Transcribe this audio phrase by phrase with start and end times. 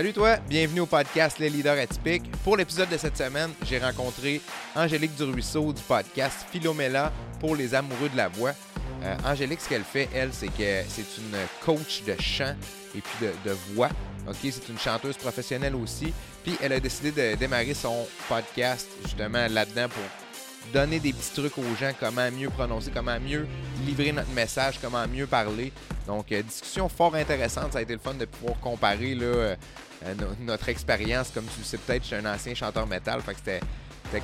[0.00, 2.32] Salut toi, bienvenue au podcast Les Leaders Atypiques.
[2.42, 4.40] Pour l'épisode de cette semaine, j'ai rencontré
[4.74, 8.52] Angélique Duruisseau du podcast Philomela pour les amoureux de la voix.
[9.02, 12.54] Euh, Angélique, ce qu'elle fait, elle, c'est que c'est une coach de chant
[12.96, 13.90] et puis de, voix.
[14.26, 16.14] Ok, c'est une chanteuse professionnelle aussi.
[16.44, 20.02] Puis elle a décidé de démarrer son podcast justement là-dedans pour
[20.72, 23.46] donner des petits trucs aux gens, comment mieux prononcer, comment mieux
[23.86, 25.72] livrer notre message, comment mieux parler.
[26.06, 27.72] Donc, euh, discussion fort intéressante.
[27.72, 29.54] Ça a été le fun de pouvoir comparer euh,
[30.40, 31.30] notre expérience.
[31.30, 33.60] Comme tu le sais peut-être, je suis un ancien chanteur métal, fait que c'était,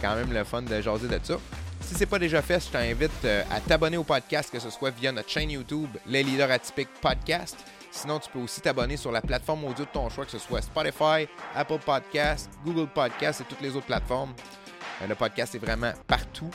[0.01, 1.37] quand même le fun de jaser de ça.
[1.81, 4.91] Si c'est pas déjà fait, je t'invite euh, à t'abonner au podcast, que ce soit
[4.91, 7.57] via notre chaîne YouTube, Les Leaders Atypiques Podcast.
[7.93, 10.61] Sinon, tu peux aussi t'abonner sur la plateforme audio de ton choix, que ce soit
[10.61, 14.35] Spotify, Apple Podcast, Google Podcast et toutes les autres plateformes.
[15.03, 16.51] Euh, le podcast est vraiment partout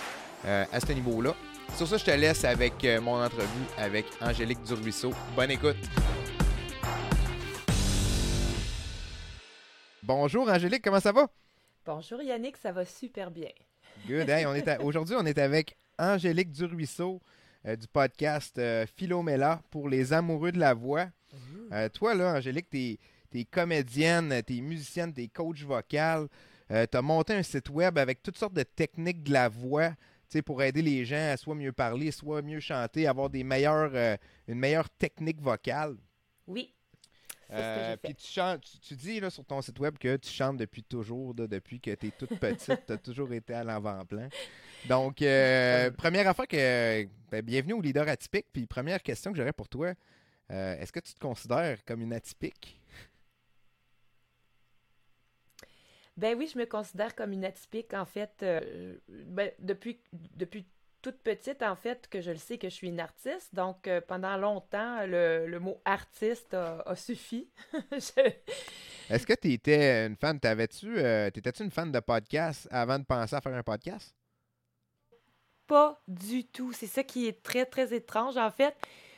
[0.45, 1.35] euh, à ce niveau-là.
[1.75, 5.13] Sur ça, je te laisse avec mon entrevue avec Angélique Durbuisseau.
[5.35, 5.77] Bonne écoute!
[10.03, 11.27] Bonjour Angélique, comment ça va?
[11.85, 13.49] Bonjour Yannick, ça va super bien.
[14.07, 14.29] Good.
[14.83, 17.21] Aujourd'hui, on est avec Angélique Duruisseau
[17.67, 21.07] euh, du podcast euh, Philomela pour les amoureux de la voix.
[21.71, 22.97] Euh, toi, là, Angélique, tu
[23.33, 26.27] es, comédienne, tu es musicienne, tu es coach vocal.
[26.71, 29.91] Tu as monté un site web avec toutes sortes de techniques de la voix
[30.45, 34.59] pour aider les gens à soit mieux parler, soit mieux chanter, avoir des meilleures, une
[34.59, 35.97] meilleure technique vocale.
[36.47, 36.73] Oui.
[37.53, 40.83] Euh, puis tu, chantes, tu, dis là, sur ton site web que tu chantes depuis
[40.83, 44.29] toujours, depuis que tu es toute petite, tu as toujours été à l'avant-plan.
[44.87, 47.07] Donc, euh, première affaire que.
[47.29, 48.47] Ben, bienvenue au leader atypique.
[48.53, 49.93] Puis, première question que j'aurais pour toi
[50.51, 52.80] euh, est-ce que tu te considères comme une atypique?
[56.17, 57.93] Ben oui, je me considère comme une atypique.
[57.93, 58.45] En fait,
[59.07, 60.65] ben, depuis, depuis
[61.01, 63.53] toute petite, en fait, que je le sais que je suis une artiste.
[63.53, 67.49] Donc, euh, pendant longtemps, le, mot artiste a, suffi.
[69.09, 70.39] Est-ce que tu étais une fan?
[70.39, 74.15] T'avais-tu, euh, t'étais-tu une fan de podcast avant de penser à faire un podcast?
[75.67, 76.71] Pas du tout.
[76.73, 78.37] C'est ça qui est très, très étrange.
[78.37, 78.75] En fait,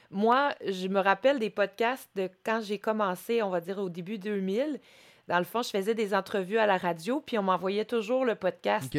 [0.10, 4.18] moi, je me rappelle des podcasts de quand j'ai commencé, on va dire au début
[4.18, 4.80] 2000.
[5.28, 8.36] Dans le fond, je faisais des entrevues à la radio, puis on m'envoyait toujours le
[8.36, 8.94] podcast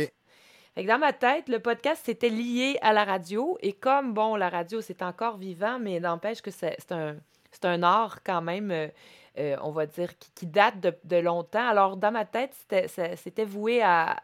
[0.83, 3.57] dans ma tête, le podcast, c'était lié à la radio.
[3.61, 7.17] Et comme, bon, la radio, c'est encore vivant, mais n'empêche que c'est un,
[7.62, 8.89] un art quand même, euh,
[9.39, 10.75] euh, on va dire, qui, date
[11.05, 11.67] de, longtemps.
[11.67, 14.21] Alors, dans ma tête, c'était voué à,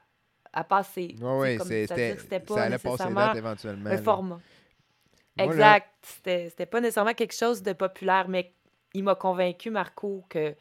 [0.53, 1.15] à passer.
[1.21, 3.91] Oui, oui, c'était pas ça allait passer date éventuellement.
[3.91, 4.41] Un format.
[5.39, 5.89] exact.
[6.25, 8.53] C'était pas nécessairement quelque chose de populaire, mais
[8.93, 10.57] il m'a convaincu, Marco, que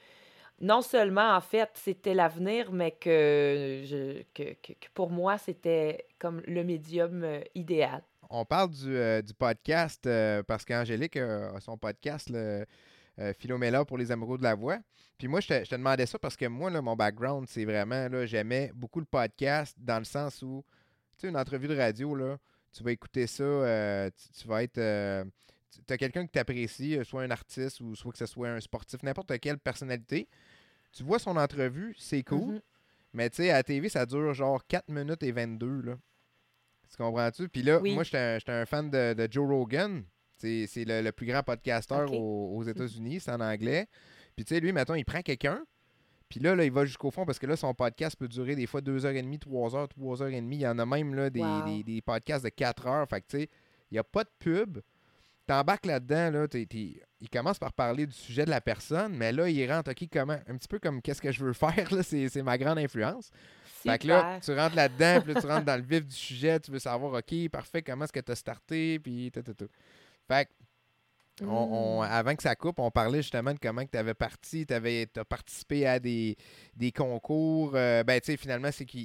[0.61, 4.53] non seulement, en fait, c'était l'avenir, mais que, je, que,
[4.93, 8.03] pour moi, c'était comme le médium euh, idéal.
[8.29, 12.65] On parle du, euh, podcast euh, parce qu'Angélique a son podcast, le
[13.37, 14.77] Philomela pour les amoureux de la voix.
[15.17, 18.71] Puis moi, je te, demandais ça parce que moi, mon background, c'est vraiment, là, j'aimais
[18.73, 20.63] beaucoup le podcast dans le sens où,
[21.17, 22.37] tu sais, une entrevue de radio, là,
[22.71, 23.43] tu vas écouter ça,
[24.39, 25.25] tu, vas être
[25.71, 28.59] tu as quelqu'un que tu apprécies, soit un artiste ou soit que ce soit un
[28.59, 30.27] sportif, n'importe quelle personnalité,
[30.91, 32.55] tu vois son entrevue, c'est cool.
[32.55, 32.61] Mhm.
[33.13, 35.81] Mais tu sais, à la TV, ça dure genre 4 minutes et 22.
[35.81, 35.97] Là.
[36.89, 37.49] Tu comprends-tu?
[37.49, 40.03] Puis là, moi, j'étais un, fan de, Joe Rogan.
[40.37, 43.19] C'est le, plus grand podcasteur aux, États-Unis.
[43.19, 43.87] C'est en anglais.
[44.35, 45.63] Puis tu sais, lui, mettons, il prend quelqu'un.
[46.29, 48.67] Puis là, là, il va jusqu'au fond parce que là, son podcast peut durer des
[48.67, 50.47] fois 2h30, 3h, 3h30.
[50.51, 53.09] Il y en a même là, des, des, des podcasts de 4 heures.
[53.09, 53.49] Fait que tu sais,
[53.89, 54.79] il n'y a pas de pub
[55.49, 56.47] t'embarques là-dedans, là,
[57.21, 60.37] il commence par parler du sujet de la personne, mais là, il rentre, OK, comment,
[60.47, 63.31] un petit peu comme qu'est-ce que je veux faire, là, c'est, ma grande influence.
[63.65, 66.59] Fait que là, tu rentres là-dedans, puis là, tu rentres dans le vif du sujet,
[66.59, 69.69] tu veux savoir, OK, parfait, comment est-ce que tu as starté, puis tout, tout, tout.
[70.27, 72.07] Fait que, on, mm.
[72.11, 75.87] avant que ça coupe, on parlait justement de comment tu avais parti, tu as participé
[75.87, 76.37] à des,
[76.95, 77.71] concours.
[77.73, 78.97] Euh, ben, tu sais, finalement, c'est que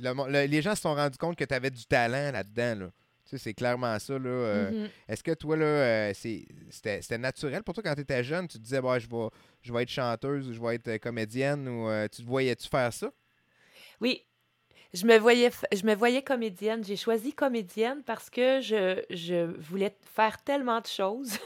[0.00, 2.86] les gens se sont rendus compte que tu avais du talent là-dedans.
[2.86, 2.90] Là
[3.36, 4.14] c'est clairement ça.
[4.14, 4.90] Là, euh, mm-hmm.
[5.08, 8.48] Est-ce que toi, là, euh, c'était naturel pour toi quand tu étais jeune?
[8.48, 9.28] Tu te disais, bah, je, vais,
[9.62, 12.92] je vais être chanteuse ou je vais être euh, comédienne ou tu te voyais-tu faire
[12.92, 13.10] ça?
[14.00, 14.24] Oui.
[14.94, 16.82] Je me voyais, je me voyais comédienne.
[16.82, 21.38] J'ai choisi comédienne parce que je, je voulais faire tellement de choses.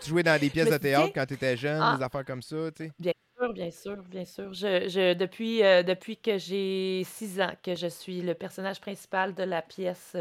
[0.00, 1.96] tu jouais dans des pièces de théâtre quand tu étais jeune, ah.
[1.98, 2.92] des affaires comme ça, tu sais?
[2.98, 4.52] Bien sûr, bien sûr, bien sûr.
[4.52, 9.42] Je, je depuis, depuis que j'ai six ans que je suis le personnage principal de
[9.42, 10.14] la pièce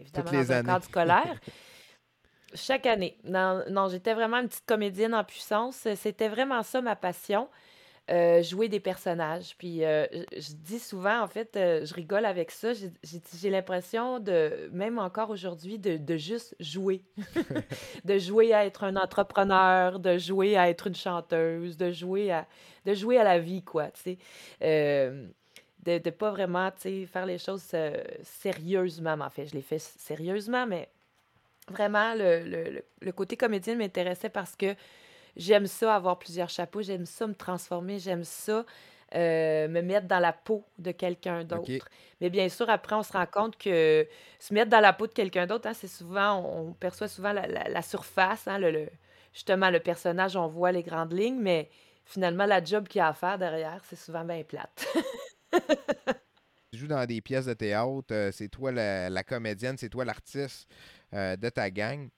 [0.00, 1.40] évidemment dans un cadre scolaire.
[2.54, 3.18] Chaque année.
[3.24, 5.86] Non, non j'étais vraiment une petite comédienne en puissance.
[5.96, 7.48] C'était vraiment ça ma passion.
[8.10, 9.54] Euh, jouer des personnages.
[9.58, 12.72] Puis euh, je, dis souvent, en fait, euh, je rigole avec ça.
[12.72, 17.02] J'ai l'impression de, même encore aujourd'hui, de, de, juste jouer.
[18.06, 22.46] de jouer à être un entrepreneur, de jouer à être une chanteuse, de jouer à,
[22.86, 24.18] de jouer à la vie, quoi, tu sais.
[24.62, 27.74] de ne pas vraiment, tu sais, faire les choses
[28.22, 29.16] sérieusement.
[29.20, 30.88] En fait, je les fais sérieusement, mais
[31.68, 34.74] vraiment, le, le, le côté comédien m'intéressait parce que
[35.38, 38.66] j'aime ça avoir plusieurs chapeaux, j'aime ça me transformer, j'aime ça
[39.14, 41.88] euh, me mettre dans la peau de quelqu'un d'autre.
[42.20, 44.06] Mais bien sûr, après, on se rend compte que
[44.38, 47.82] se mettre dans la peau de quelqu'un d'autre, hein, c'est souvent, on, perçoit souvent la,
[47.82, 48.88] surface, hein, le,
[49.32, 51.70] justement, le personnage, on voit les grandes lignes, mais
[52.04, 54.86] finalement, la job qu'il y a à faire derrière, c'est souvent bien plate.
[56.72, 60.68] tu joues dans des pièces de théâtre, euh, c'est toi la, comédienne, c'est toi l'artiste
[61.14, 62.10] euh, de ta gang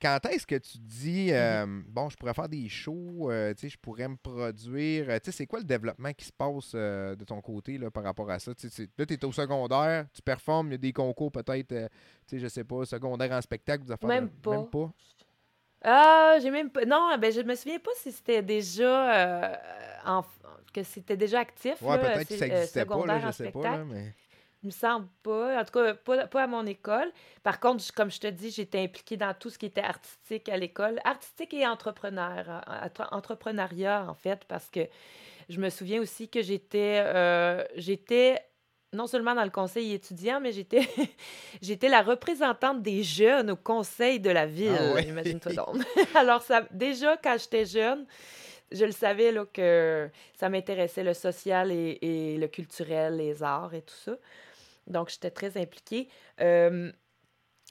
[0.00, 4.08] quand est-ce que tu dis, mmh bon, je pourrais faire des shows, euh, je pourrais
[4.08, 7.90] me produire, euh, c'est quoi le développement qui se passe euh, de ton côté là,
[7.90, 8.52] par rapport à ça?
[8.52, 11.90] là, tu es au secondaire, tu performes, il y a des concours peut-être,
[12.32, 14.50] je sais pas, secondaire en spectacle, vous même, pas.
[14.50, 14.90] même pas?
[15.82, 16.84] Ah, j'ai même pas.
[16.84, 19.58] Non, ben je me souviens pas si c'était déjà
[20.04, 20.22] en...
[20.72, 21.80] que c'était déjà actif.
[21.82, 24.14] Ouais, peut-être que ça n'existait pas, là, je sais pas, mais.
[24.62, 25.60] Il me semble pas.
[25.60, 25.94] En tout cas,
[26.26, 27.12] pas, à mon école.
[27.42, 30.56] Par contre, comme je te dis, j'étais impliquée dans tout ce qui était artistique à
[30.56, 31.00] l'école.
[31.04, 32.64] Artistique et entrepreneur,
[33.12, 34.80] entrepreneuriat, en fait, parce que
[35.48, 38.38] je me souviens aussi que j'étais euh, j'étais
[38.92, 40.88] non seulement dans le conseil étudiant, mais j'étais
[41.62, 44.76] j'étais la représentante des jeunes au conseil de la ville.
[44.96, 45.76] Ah imagine-toi donc.
[46.14, 48.06] Alors, ça, déjà, quand j'étais jeune,
[48.72, 53.74] je le savais là, que ça m'intéressait le social et, et, le culturel, les arts
[53.74, 54.16] et tout ça.
[54.88, 56.08] Donc, j'étais très impliquée.
[56.40, 56.90] Euh,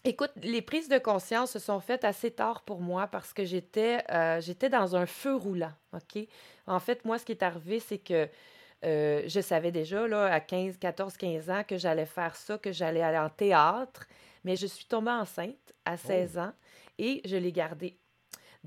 [0.03, 4.03] écoute, les prises de conscience se sont faites assez tard pour moi parce que j'étais
[4.11, 6.23] euh, j'étais dans un feu roulant, OK?
[6.67, 8.29] En fait, moi, ce qui est arrivé, c'est que
[8.85, 12.71] euh, je savais déjà, là, à 15, 14, 15 ans, que j'allais faire ça, que
[12.71, 14.07] j'allais aller en théâtre,
[14.43, 16.53] mais je suis tombée enceinte à 16 ans
[16.99, 17.97] et je l'ai gardé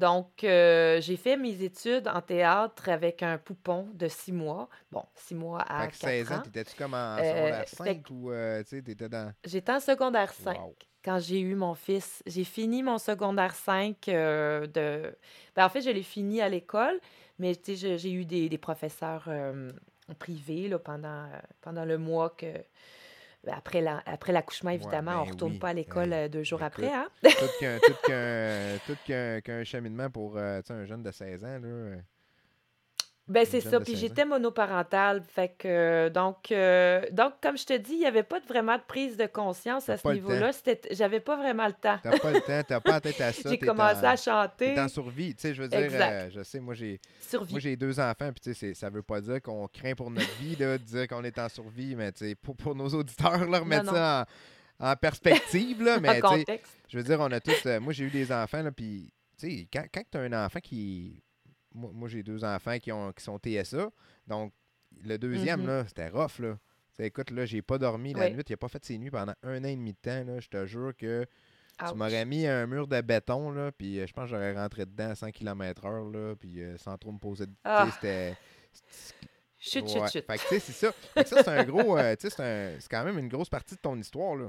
[0.00, 4.70] donc, euh, j'ai fait mes études en théâtre avec un poupon de six mois.
[4.90, 6.40] Bon, six mois à fait 16 ans.
[6.40, 9.30] T'étais-tu comme en euh, secondaire 5 ou euh, tu sais, t'étais dans...
[9.44, 10.56] J'étais en secondaire 5
[11.04, 12.22] quand j'ai eu mon fils.
[12.24, 15.14] J'ai fini mon secondaire 5 de...
[15.54, 16.98] Ben, en fait, je l'ai fini à l'école,
[17.38, 19.28] mais j'ai eu des, des professeurs
[20.18, 21.28] privés là, pendant,
[21.60, 22.46] pendant le mois que
[23.48, 26.62] après, la, après l'accouchement, évidemment, on ne ben retourne pas à l'école euh, deux jours
[26.62, 26.92] après.
[26.92, 27.08] Hein?
[28.86, 31.58] tout qu'un, cheminement pour euh, un jeune de 16 ans.
[31.62, 31.96] Là.
[33.30, 33.32] Euh.
[33.32, 33.80] Ben, c'est ça.
[33.80, 35.22] Puis j'étais monoparentale.
[35.22, 38.82] Fait que, donc, euh, donc, comme je te dis, il n'y avait pas vraiment de
[38.86, 40.50] prise de conscience à ce niveau-là.
[40.90, 41.98] J'avais pas vraiment le temps.
[42.02, 43.48] T'as pas le temps, t'as pas la tête à ça.
[43.48, 44.74] j'ai commencé à chanter.
[44.74, 45.34] T'es en survie.
[45.34, 47.00] Tu sais, je veux dire, euh, je sais, moi, j'ai
[47.32, 48.30] moi j'ai deux enfants.
[48.32, 51.24] Puis, tu sais, ça veut pas dire qu'on craint pour notre vie, de dire qu'on
[51.24, 51.94] est en survie.
[51.94, 54.26] Mais, tu sais, pour, pour nos auditeurs, leur remettre ça
[54.78, 55.82] en, perspective.
[55.82, 56.20] Là, mais,
[56.88, 57.66] je veux dire, on a tous.
[57.66, 60.44] Euh, moi, j'ai eu des enfants, là, puis, tu sais, quand, quand tu as un
[60.44, 61.22] enfant qui
[61.74, 63.90] moi, j'ai deux enfants qui, ont, qui sont TSA.
[64.26, 64.52] Donc,
[65.04, 65.66] le deuxième, mm-hmm.
[65.66, 66.56] là, c'était rough, là.
[66.98, 68.42] écoute, là, j'ai pas dormi la nuit.
[68.48, 70.40] Il a pas fait ses nuits pendant un an et demi de temps, là.
[70.40, 71.26] Je te jure que
[71.88, 74.86] tu m'aurais mis un mur de béton, là, puis euh, je pense que j'aurais rentré
[74.86, 77.52] dedans à 100 km/h, là, puis euh, sans trop me poser de...
[77.64, 77.88] Ah.
[77.94, 78.36] C'était...
[79.58, 80.26] Chut, chut, chut.
[80.26, 80.92] Fait que, tu sais, c'est ça.
[80.92, 81.98] Fait que ça, c'est un gros...
[81.98, 84.48] Euh, tu sais, c'est quand même une grosse partie de ton histoire, là.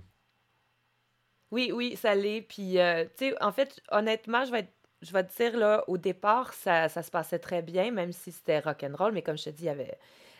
[1.51, 2.42] Oui, oui, ça l'est.
[2.42, 5.98] Puis, tu sais, en fait, honnêtement, je vais être je vais te dire, là, au
[5.98, 9.50] départ, ça, ça se passait très bien, même si c'était rock'n'roll, mais comme je te
[9.50, 9.67] dis.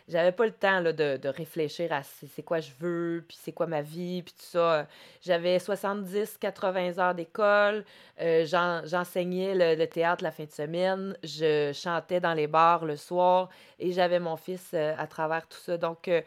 [0.08, 3.52] J'avais pas le temps là, de, de réfléchir à c'est quoi je veux, puis c'est
[3.52, 4.86] quoi ma vie, puis tout ça.
[5.20, 7.84] J'avais 70-80 heures d'école,
[8.20, 8.44] euh,
[8.84, 13.92] j'enseignais le, théâtre la fin de semaine, je chantais dans les bars le soir, et
[13.92, 15.76] j'avais mon fils euh, à travers tout ça.
[15.76, 16.20] Donc, euh,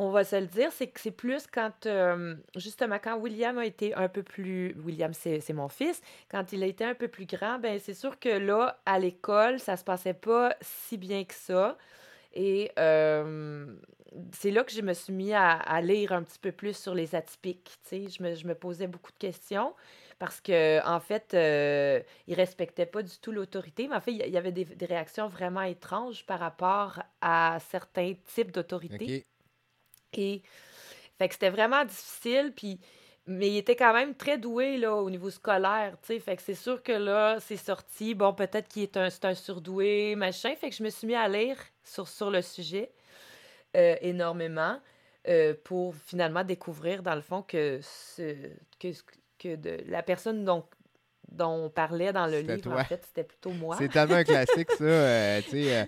[0.00, 3.66] on va se le dire, c'est que c'est plus quand, euh, justement, quand William a
[3.66, 7.26] été un peu plus, William, c'est mon fils, quand il a été un peu plus
[7.26, 11.34] grand, ben c'est sûr que là, à l'école, ça se passait pas si bien que
[11.34, 11.76] ça.
[12.32, 13.66] Et euh,
[14.32, 17.14] c'est là que je me suis mis à, lire un petit peu plus sur les
[17.14, 17.78] atypiques.
[17.92, 19.74] Je me, je me posais beaucoup de questions
[20.18, 24.18] parce que en fait, euh, il respectait pas du tout l'autorité, mais en fait, il
[24.18, 29.26] y avait des, réactions vraiment étranges par rapport à certains types d'autorité.
[30.14, 30.42] Et
[31.18, 32.52] fait que c'était vraiment difficile,
[33.26, 36.18] mais il était quand même très doué là, au niveau scolaire, tu sais.
[36.18, 38.14] Fait que c'est sûr que là, c'est sorti.
[38.14, 40.54] Bon, peut-être qu'il est un, un surdoué, machin.
[40.56, 42.90] Fait que je me suis mis à lire sur, sur le sujet
[43.76, 44.80] euh, énormément
[45.28, 48.48] euh, pour finalement découvrir, dans le fond, que, ce,
[48.78, 48.88] que,
[49.38, 50.64] que de, la personne donc,
[51.30, 53.76] dont on parlait dans le livre, en fait, c'était plutôt moi.
[53.78, 54.84] C'est tellement un classique, ça.
[54.84, 55.84] euh, euh,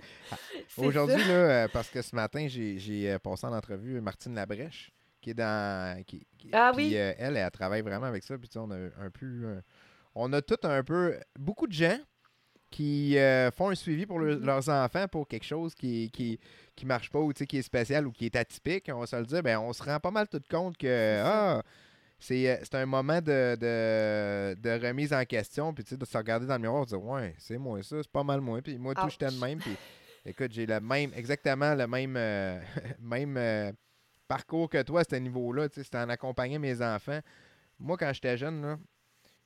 [0.77, 5.33] Aujourd'hui, là, euh, parce que ce matin, j'ai passé en entrevue Martine Labrèche, qui est
[5.33, 6.03] dans.
[6.05, 6.97] Qui, qui- Ah puis, oui.
[6.97, 8.37] euh, elle, elle travaille vraiment avec ça.
[8.37, 9.61] Puis, tu sais, on a un peu.
[10.15, 11.17] on a tout un peu.
[11.37, 11.97] Beaucoup de gens
[12.71, 13.15] qui
[13.55, 14.45] font un suivi pour le- Mhm.
[14.45, 16.39] leurs enfants pour quelque chose qui, qui,
[16.75, 18.89] qui marche pas ou qui est spécial ou qui est atypique.
[18.91, 21.21] On va se le dire, ben, on se rend pas mal tout compte que.
[21.23, 21.61] Ah,
[22.23, 26.05] c'est euh, c'est un moment de, de, de remise en question, puis tu sais, de
[26.05, 28.39] se regarder dans le miroir et de dire Ouais, c'est moi ça, c'est pas mal
[28.39, 28.61] moi.
[28.61, 29.41] Puis moi, tout, j'étais de Ouch.
[29.41, 29.59] même.
[29.59, 29.75] Puis
[30.25, 32.61] écoute, j'ai le même, exactement le même, euh,
[33.01, 33.73] même euh,
[34.25, 35.67] parcours que toi à ce niveau-là.
[35.67, 37.19] Tu sais, c'était en accompagnant mes enfants.
[37.77, 38.77] Moi, quand j'étais jeune,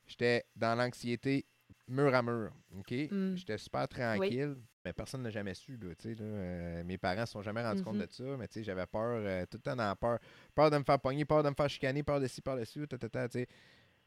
[0.06, 1.46] j'étais dans l'anxiété
[1.88, 2.52] mur à mur.
[2.78, 2.92] OK?
[3.10, 3.36] Mm.
[3.38, 4.56] J'étais super tranquille.
[4.88, 5.76] Mais personne n'a jamais su.
[5.82, 8.06] Là, là, euh, mes parents ne se sont jamais rendus compte Mhm.
[8.06, 8.24] de ça.
[8.40, 10.18] Mais j'avais peur, euh, tout le temps dans la peur.
[10.56, 12.64] Peur de me faire pogner, peur de me faire chicaner, peur de ci, peur de
[12.64, 13.48] ci, ta, ta, ta, tu sais.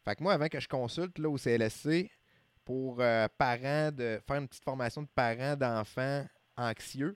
[0.06, 2.10] Fait que moi, avant que je consulte là, au CLSC
[2.64, 6.24] pour euh, parents, de faire une petite formation de parents d'enfants
[6.56, 7.14] anxieux,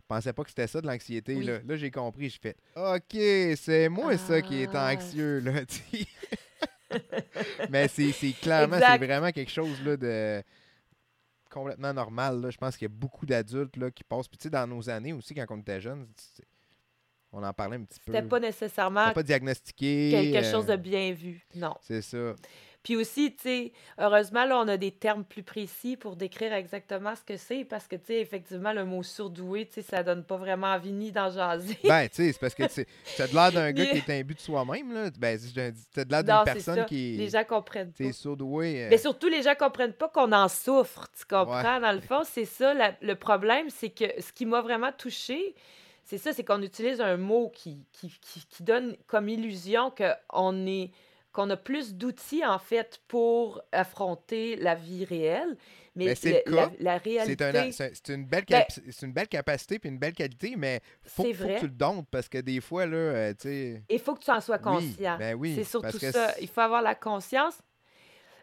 [0.00, 1.36] je pensais pas que c'était ça de l'anxiété.
[1.36, 1.44] Oui.
[1.44, 2.28] Là, là j'ai compris.
[2.30, 4.92] Je fais OK, c'est moi ça qui est Ah.
[4.92, 5.38] anxieux.
[5.38, 5.52] Là.
[7.70, 8.10] Mais c'est
[8.42, 10.42] clairement, c'est vraiment quelque chose là, de
[11.50, 12.40] complètement normal.
[12.40, 12.50] Là.
[12.50, 14.28] Je pense qu'il y a beaucoup d'adultes là, qui passent.
[14.28, 16.06] Puis tu sais, dans nos années aussi, quand on était jeunes,
[17.32, 18.12] on en parlait un petit peu.
[18.12, 20.10] C'était pas nécessairement pas diagnostiqué.
[20.32, 21.44] quelque chose de euh, bien vu.
[21.54, 21.74] Non.
[21.82, 22.34] C'est ça.
[22.82, 27.14] Puis aussi, tu sais, heureusement, là, on a des termes plus précis pour décrire exactement
[27.14, 30.24] ce que c'est, parce que, tu sais, effectivement, le mot surdoué, tu sais, ça donne
[30.24, 31.76] pas vraiment envie ni d'en jaser.
[31.84, 34.34] Ben, tu sais, c'est parce que tu as de l'air d'un gars qui est imbu
[34.34, 34.92] de soi-même.
[34.94, 35.10] là.
[35.18, 38.04] Ben, tu as de l'air d'une personne qui Les gens comprennent pas.
[38.04, 38.84] sais, surdouée.
[38.84, 41.80] euh, Mais surtout, les gens comprennent pas qu'on en souffre, tu comprends?
[41.80, 45.54] Dans le fond, c'est ça, la- le problème, c'est que ce qui m'a vraiment touché,
[46.06, 49.92] c'est ça, c'est qu'on utilise un mot qui, qui, qui, qui donne comme illusion
[50.30, 50.90] qu'on est
[51.32, 55.56] qu'on a plus d'outils, en fait, pour affronter la vie réelle.
[55.96, 57.72] Mais, Mais c'est la, réalité...
[57.72, 58.64] c'est une, belle Ben-
[59.02, 61.54] une belle capacité puis une belle qualité, mais faut, faut vrai.
[61.56, 63.82] que tu le donnes parce que des fois, là, euh, tu sais.
[63.90, 65.18] Il faut que tu en sois Oui, conscient.
[65.18, 66.34] ben oui, c'est surtout ça.
[66.40, 67.58] Il faut avoir la conscience.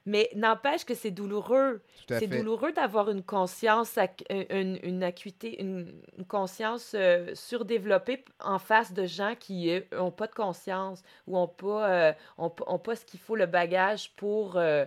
[0.08, 1.82] Mais n'empêche que c'est douloureux.
[2.08, 4.00] C'est douloureux d'avoir une conscience,
[4.30, 10.28] une, une acuité, une, une conscience euh, surdéveloppée en face de gens qui n'ont pas
[10.28, 14.16] de conscience ou n'ont pas, euh, ont, pas- ont pas ce qu'il faut, le bagage
[14.16, 14.86] pour, euh,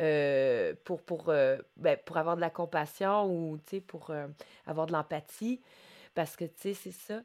[0.00, 4.26] euh, pour, pour, euh, ben, pour avoir de la compassion ou pour euh,
[4.66, 5.60] avoir de l'empathie.
[6.14, 7.20] Parce que, tu sais, c'est ça.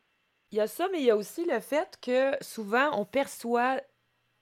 [0.51, 3.80] Il y a ça, mais il y a aussi le fait que souvent, on perçoit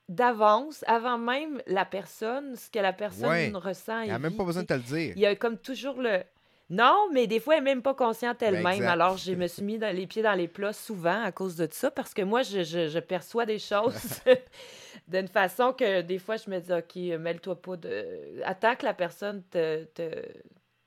[0.10, 3.52] d'avance, avant même la personne, ce que la personne Ouais.
[3.56, 5.14] ressent Il n'y a même pas besoin de te le dire.
[5.16, 6.22] Il y a comme toujours le.
[6.70, 8.64] Non, mais des fois, elle n'est même pas consciente elle-même.
[8.64, 8.90] Ben, exact.
[8.92, 11.68] Alors, je me suis mis dans les pieds dans les plats souvent à cause de
[11.72, 14.20] ça, parce que moi, je, je- je perçois des choses
[15.08, 18.42] d'une façon que des fois, je me dis, OK, mêle-toi pas de.
[18.44, 20.10] Attends que la personne te, te,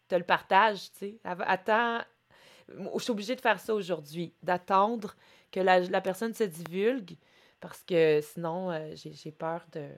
[0.08, 1.14] te le partage, tu sais.
[1.24, 2.00] Attends.
[2.68, 5.14] Je suis obligée de faire ça aujourd'hui, d'attendre
[5.50, 7.16] que la, la personne se divulgue,
[7.60, 9.88] parce que sinon, euh, j'ai peur de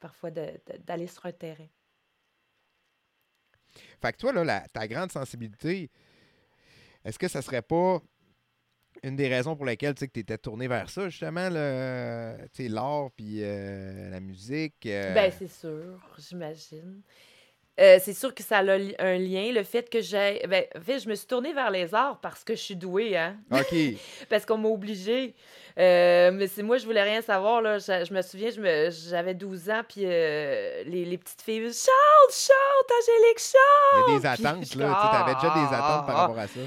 [0.00, 1.68] parfois d'aller sur un terrain.
[4.00, 5.90] Fait que toi, là, la- ta grande sensibilité,
[7.04, 8.00] est-ce que ça serait pas
[9.02, 13.10] une des raisons pour lesquelles tu sais, que tu étais tourné vers ça, justement, l'art
[13.16, 14.86] puis euh, la musique?
[14.86, 17.02] euh, Ben, c'est sûr, j'imagine.
[17.80, 20.40] Euh, c'est sûr que ça a un lien, le fait que j'ai...
[20.48, 23.16] Ben, en fait, je me suis tournée vers les arts parce que je suis douée,
[23.16, 23.36] hein?
[23.52, 23.74] OK.
[24.28, 25.34] Parce qu'on m'a obligée.
[25.76, 27.78] Euh, mais c'est moi, je voulais rien savoir, là.
[27.78, 31.62] Je, je me souviens, je me- j'avais 12 ans, puis euh, les, les petites filles,
[31.72, 34.98] «Chante, chante, Angélique, chante!» Il y a des attentes, là.
[35.10, 36.20] Tu avais déjà des attentes par Ah!
[36.20, 36.60] rapport à ça.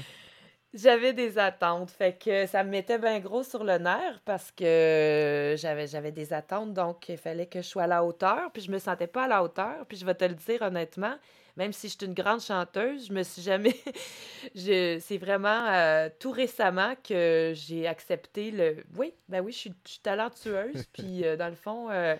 [0.74, 1.90] J'avais des attentes.
[1.90, 6.32] Fait que ça me mettait bien gros sur le nerf parce que j'avais, j'avais des
[6.34, 6.74] attentes.
[6.74, 8.50] Donc, il fallait que je sois à la hauteur.
[8.52, 9.86] Puis je me sentais pas à la hauteur.
[9.88, 11.14] Puis je vais te le dire honnêtement,
[11.56, 13.74] même si je suis une grande chanteuse, je me suis jamais.
[14.54, 18.84] je- C'est vraiment euh, tout récemment que j'ai accepté le.
[18.96, 20.84] Oui, ben oui, je suis, je suis talentueuse.
[20.92, 22.14] puis euh, dans le fond, euh,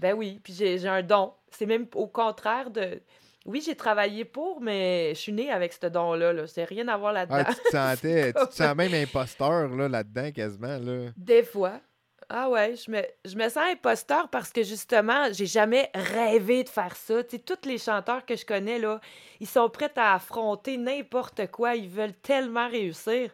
[0.00, 0.40] ben oui.
[0.42, 1.32] Puis j'ai, j'ai un don.
[1.52, 3.00] C'est même au contraire de.
[3.44, 6.32] Oui, j'ai travaillé pour, mais je suis née avec ce don-là.
[6.32, 6.46] Là.
[6.46, 7.44] C'est rien à voir là-dedans.
[7.46, 10.78] Ah, tu te sentais, tu te sens même imposteur là, là-dedans, quasiment.
[10.78, 11.10] Là.
[11.16, 11.80] Des fois.
[12.28, 16.68] Ah ouais, je me, je me sens imposteur parce que justement, j'ai jamais rêvé de
[16.68, 17.22] faire ça.
[17.24, 19.00] Tu sais, tous les chanteurs que je connais, là,
[19.40, 21.74] ils sont prêts à affronter n'importe quoi.
[21.74, 23.30] Ils veulent tellement réussir.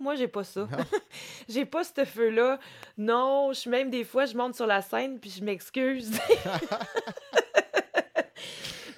[0.00, 0.66] Moi, j'ai pas ça.
[1.48, 2.58] J'ai pas ce feu-là.
[2.98, 6.18] Non, je suis même des fois, je monte sur la scène puis je m'excuse.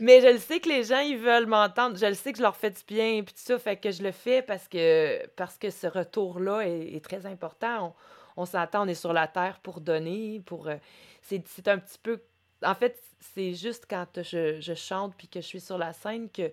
[0.00, 1.96] Mais je le sais que les gens, ils veulent m'entendre.
[1.96, 3.58] Je le sais que je leur fais du bien, puis tout ça.
[3.58, 7.94] Fait que je le fais parce que, parce que ce retour-là est, est très important.
[8.36, 10.42] On, on s'entend, on est sur la terre pour donner.
[10.44, 10.76] pour euh,
[11.22, 12.20] C'est un petit peu
[12.64, 12.98] en fait,
[13.34, 16.52] c'est juste quand je, je chante puis que je suis sur la scène que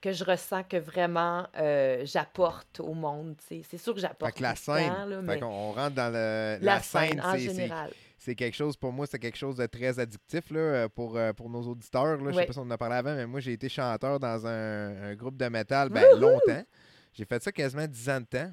[0.00, 3.34] que je ressens que vraiment euh, j'apporte au monde.
[3.48, 4.32] C'est sûr que j'apporte.
[4.32, 7.90] Fait que la scène, fait on rentre dans le, la, scène, en général.
[8.18, 11.32] C'est quelque chose, pour moi, c'est quelque chose de très addictif là, euh, pour, euh,
[11.32, 12.16] pour nos auditeurs.
[12.16, 12.32] Là.
[12.32, 14.46] Je sais pas si on en a parlé avant, mais moi, j'ai été chanteur dans
[14.46, 16.64] un, groupe de métal ben, longtemps.
[17.12, 18.52] J'ai fait ça quasiment 10 ans de temps.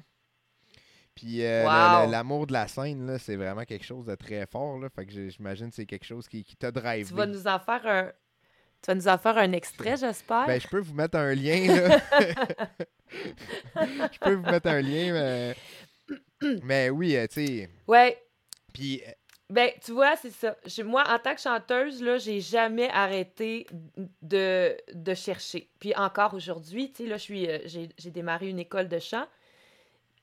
[1.14, 4.78] Puis l'amour de la scène, c'est vraiment quelque chose de très fort.
[4.78, 4.88] Là.
[4.88, 7.08] Fait que j'imagine que c'est quelque chose qui, qui t'a drive.
[7.08, 8.12] Tu vas nous en faire un,
[8.82, 10.46] tu vas nous en faire un extrait, j'espère.
[10.46, 11.98] Ben, je peux vous mettre un lien, là.
[14.12, 15.56] je peux vous mettre un lien, mais,
[16.62, 17.70] mais oui, euh, tu sais.
[17.86, 18.16] Ouais.
[18.72, 19.02] Puis.
[19.48, 20.56] Ben, tu vois, c'est ça.
[20.84, 23.66] Moi, en tant que chanteuse, là, j'ai jamais arrêté
[24.20, 25.68] de, de chercher.
[25.78, 29.24] Puis encore aujourd'hui, tu sais, là, je suis, euh, j'ai démarré une école de chant.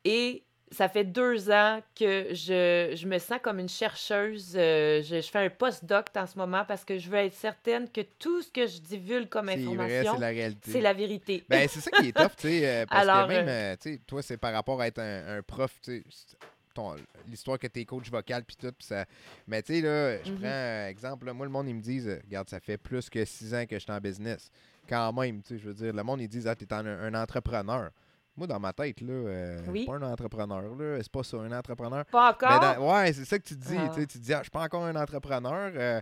[0.04, 4.56] Et ça fait deux ans que je, je me sens comme une chercheuse.
[4.58, 7.90] Euh, je, je, fais un post-doc en ce moment parce que je veux être certaine
[7.90, 10.18] que tout ce que je divulgue comme information,
[10.66, 11.46] c'est la, vérité.
[11.48, 12.68] Ben, c'est ça qui est top, tu sais.
[12.68, 16.04] Euh, parce que même, tu sais, toi, c'est par rapport à être un, prof, tu
[16.10, 16.38] sais.
[17.28, 19.06] L'histoire que t'es coach vocal puis tout, pis ça...
[19.48, 20.40] Mais tu sais, là, je mm-hmm.
[20.40, 23.54] prends un exemple, moi, le monde, ils me disent, regarde, ça fait plus que six
[23.54, 24.50] ans que je suis en business.
[24.88, 27.14] Quand même, tu sais, je veux dire, le monde, ils disent, ah, t'es un, un
[27.14, 27.92] entrepreneur.
[28.36, 30.98] Moi, dans ma tête, là, euh, pas un entrepreneur, là.
[31.02, 32.04] C'est pas ça, un entrepreneur.
[32.06, 32.88] Pas encore?
[32.88, 33.78] ouais, c'est ça que tu dis.
[33.78, 33.92] Ah.
[33.96, 35.72] Tu dis, ah, je suis pas encore un entrepreneur.
[35.76, 36.02] Euh,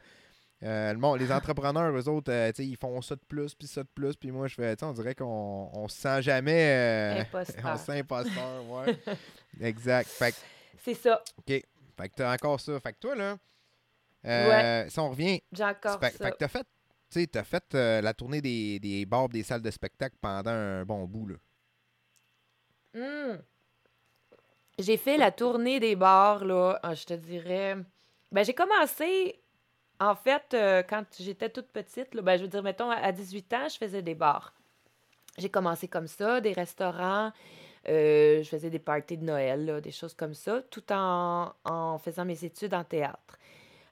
[0.63, 4.16] euh, les entrepreneurs, eux autres, euh, ils font ça de plus, puis ça de plus,
[4.16, 7.28] puis moi, je fais, on dirait qu'on on se sent jamais.
[7.34, 8.98] on se sent imposteur, ouais.
[9.62, 10.08] exact.
[10.08, 10.36] Fait
[10.83, 11.21] C'est ça.
[11.38, 11.45] OK.
[11.47, 12.79] Fait que t'as encore ça.
[12.79, 13.38] Fait que toi, là,
[14.23, 14.88] ouais.
[14.89, 15.41] si on revient.
[15.51, 16.25] J'ai encore fait, ça.
[16.25, 16.65] Fait que t'as fait,
[17.11, 21.05] tu as fait la tournée des, des bars, des salles de spectacle pendant un bon
[21.05, 21.35] bout, là.
[22.93, 23.38] Hmm.
[24.79, 27.77] J'ai fait la tournée des bars, là, ah, je te dirais.
[28.31, 29.39] Ben, j'ai commencé,
[30.00, 33.53] en fait, euh, quand j'étais toute petite, là, ben, je veux dire, mettons, à 18
[33.53, 34.53] ans, je faisais des bars.
[35.38, 37.31] J'ai commencé comme ça, des restaurants, euh,
[37.85, 42.44] je faisais des parties de Noël, des choses comme ça, tout en, en faisant mes
[42.44, 43.37] études en théâtre.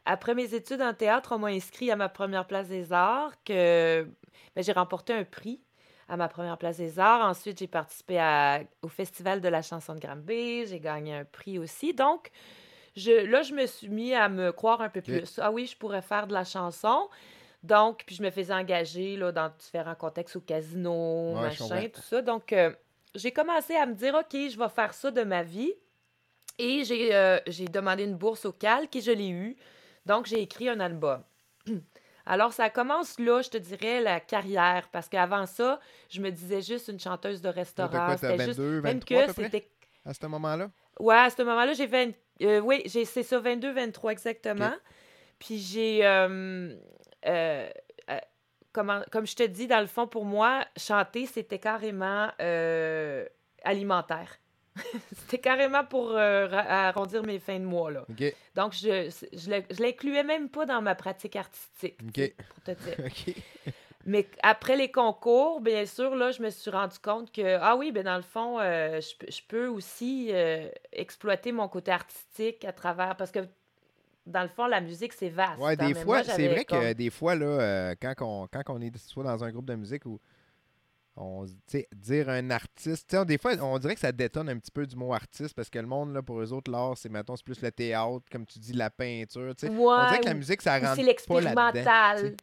[0.05, 4.07] Après mes études en théâtre, on m'a inscrit à ma première place des arts, que
[4.55, 5.61] ben, j'ai remporté un prix
[6.07, 7.21] à ma première place des arts.
[7.21, 8.19] Ensuite, j'ai participé
[8.81, 10.65] au Festival de la chanson de Granby.
[10.65, 11.93] J'ai gagné un prix aussi.
[11.93, 12.31] Donc,
[12.95, 15.39] je, là, je me suis mis à me croire un peu plus.
[15.39, 17.07] Ah oui, je pourrais faire de la chanson.
[17.61, 22.21] Donc, puis je me faisais engager là, dans différents contextes au casino, machin, tout ça.
[22.23, 22.73] Donc, euh,
[23.15, 25.73] j'ai commencé à me dire, OK, je vais faire ça de ma vie.
[26.57, 27.39] Et j'ai euh,
[27.71, 29.55] demandé une bourse au Calque et je l'ai eu.
[30.05, 31.23] Donc, j'ai écrit un album.
[32.25, 34.89] Alors, ça commence là, je te dirais, la carrière.
[34.91, 38.15] Parce qu'avant ça, je me disais juste une chanteuse de restaurant.
[38.17, 38.59] C'était 22, juste...
[38.59, 39.69] 23 à, peu près,
[40.05, 40.69] à ce moment-là?
[40.99, 42.11] Ouais, à ce moment-là, j'ai 20...
[42.41, 44.73] Euh, oui, c'est ça, 22, 23 exactement.
[45.39, 46.05] Puis j'ai...
[46.05, 46.75] Euh,
[48.77, 52.29] euh, comme je te dis, dans le fond, pour moi, chanter, c'était carrément
[53.63, 54.39] alimentaire.
[55.15, 57.91] C'était carrément pour euh, arrondir mes fins de mois.
[57.91, 58.05] Là.
[58.55, 61.97] Donc, je je, l'incluais même pas dans ma pratique artistique.
[61.97, 62.95] Pour te dire.
[64.05, 67.91] Mais après les concours, bien sûr, là, je me suis rendu compte que, ah oui,
[67.91, 73.17] ben dans le fond, euh, je, peux aussi euh, exploiter mon côté artistique à travers.
[73.17, 73.39] Parce que,
[74.29, 75.59] dans le fond, la musique, c'est vaste.
[75.59, 79.23] Ouais, des fois, c'est vrai que des fois, là, quand, on, quand on est soit
[79.23, 80.19] dans un groupe de musique ou
[81.15, 81.45] on,
[81.93, 85.13] dire un artiste, des fois, on dirait que ça détonne un petit peu du mot
[85.13, 87.71] artiste parce que le monde, là, pour eux autres, l'art, c'est, mettons, c'est plus le
[87.71, 89.53] théâtre, comme tu dis, la peinture.
[89.61, 90.95] Ouais, on dirait que la musique, ça rentre.
[90.95, 92.35] C'est l'expérimental.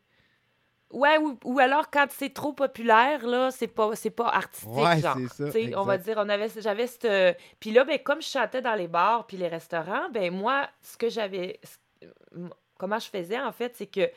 [0.96, 5.18] Ouais, ou, alors quand c'est trop populaire, là, c'est pas, c'est pas artistique, ouais, genre.
[5.28, 7.38] Ça, on va dire, on avait, j'avais cette...
[7.60, 10.96] Puis là, ben, comme je chantais dans les bars puis les restaurants, ben moi, ce
[10.96, 11.60] que j'avais...
[12.78, 14.10] Comment je faisais, en fait, c'est que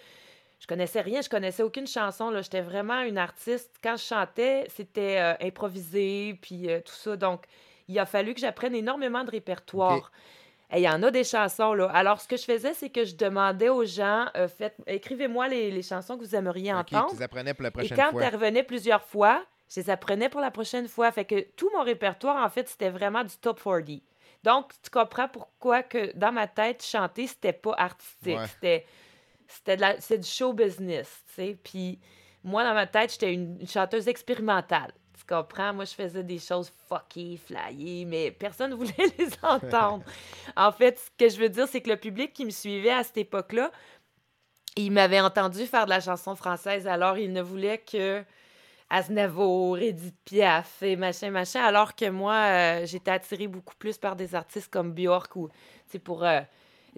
[0.59, 2.29] je connaissais rien, je connaissais aucune chanson.
[2.29, 2.41] Là.
[2.41, 3.71] J'étais vraiment une artiste.
[3.81, 7.15] Quand je chantais, c'était euh, improvisé, puis euh, tout ça.
[7.15, 7.45] Donc,
[7.87, 10.11] il a fallu que j'apprenne énormément de répertoire.
[10.77, 11.85] Il y en a des chansons, là.
[11.87, 15.81] Alors, ce que je faisais, c'est que je demandais aux gens, euh, faites, écrivez-moi les,
[15.81, 17.09] chansons que vous aimeriez entendre.
[17.09, 18.07] Tu les apprenais pour la prochaine fois.
[18.07, 21.11] Et quand elles revenaient plusieurs fois, je les apprenais pour la prochaine fois.
[21.11, 24.01] Fait que tout mon répertoire, en fait, c'était vraiment du top 40.
[24.43, 28.39] Donc, tu comprends pourquoi que dans ma tête, chanter, c'était pas artistique.
[28.47, 28.85] C'était
[29.49, 31.57] c'était de la, c'est du show business, tu sais.
[31.61, 31.99] Puis
[32.43, 34.93] moi, dans ma tête, j'étais une, chanteuse expérimentale.
[35.29, 35.73] Comprends?
[35.73, 40.03] Moi, je faisais des choses fucky, flyées, mais personne ne voulait les entendre.
[40.57, 43.03] en fait, ce que je veux dire, c'est que le public qui me suivait à
[43.03, 43.71] cette époque-là,
[44.75, 48.23] il m'avait entendu faire de la chanson française, alors il ne voulait que
[48.89, 54.15] Aznavour, Edith Piaf et machin, machin, alors que moi, euh, j'étais attirée beaucoup plus par
[54.15, 55.55] des artistes comme Björk ou, tu
[55.91, 56.23] sais, pour...
[56.23, 56.41] Euh,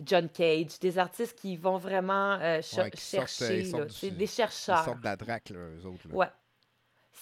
[0.06, 4.24] John Cage, des artistes qui vont vraiment euh, Ouais, qui chercher, là, sortent du- des
[4.24, 4.86] Ils chercheurs.
[4.86, 6.08] sortent de la draque, là, eux autres.
[6.10, 6.16] là.
[6.16, 6.28] Ouais,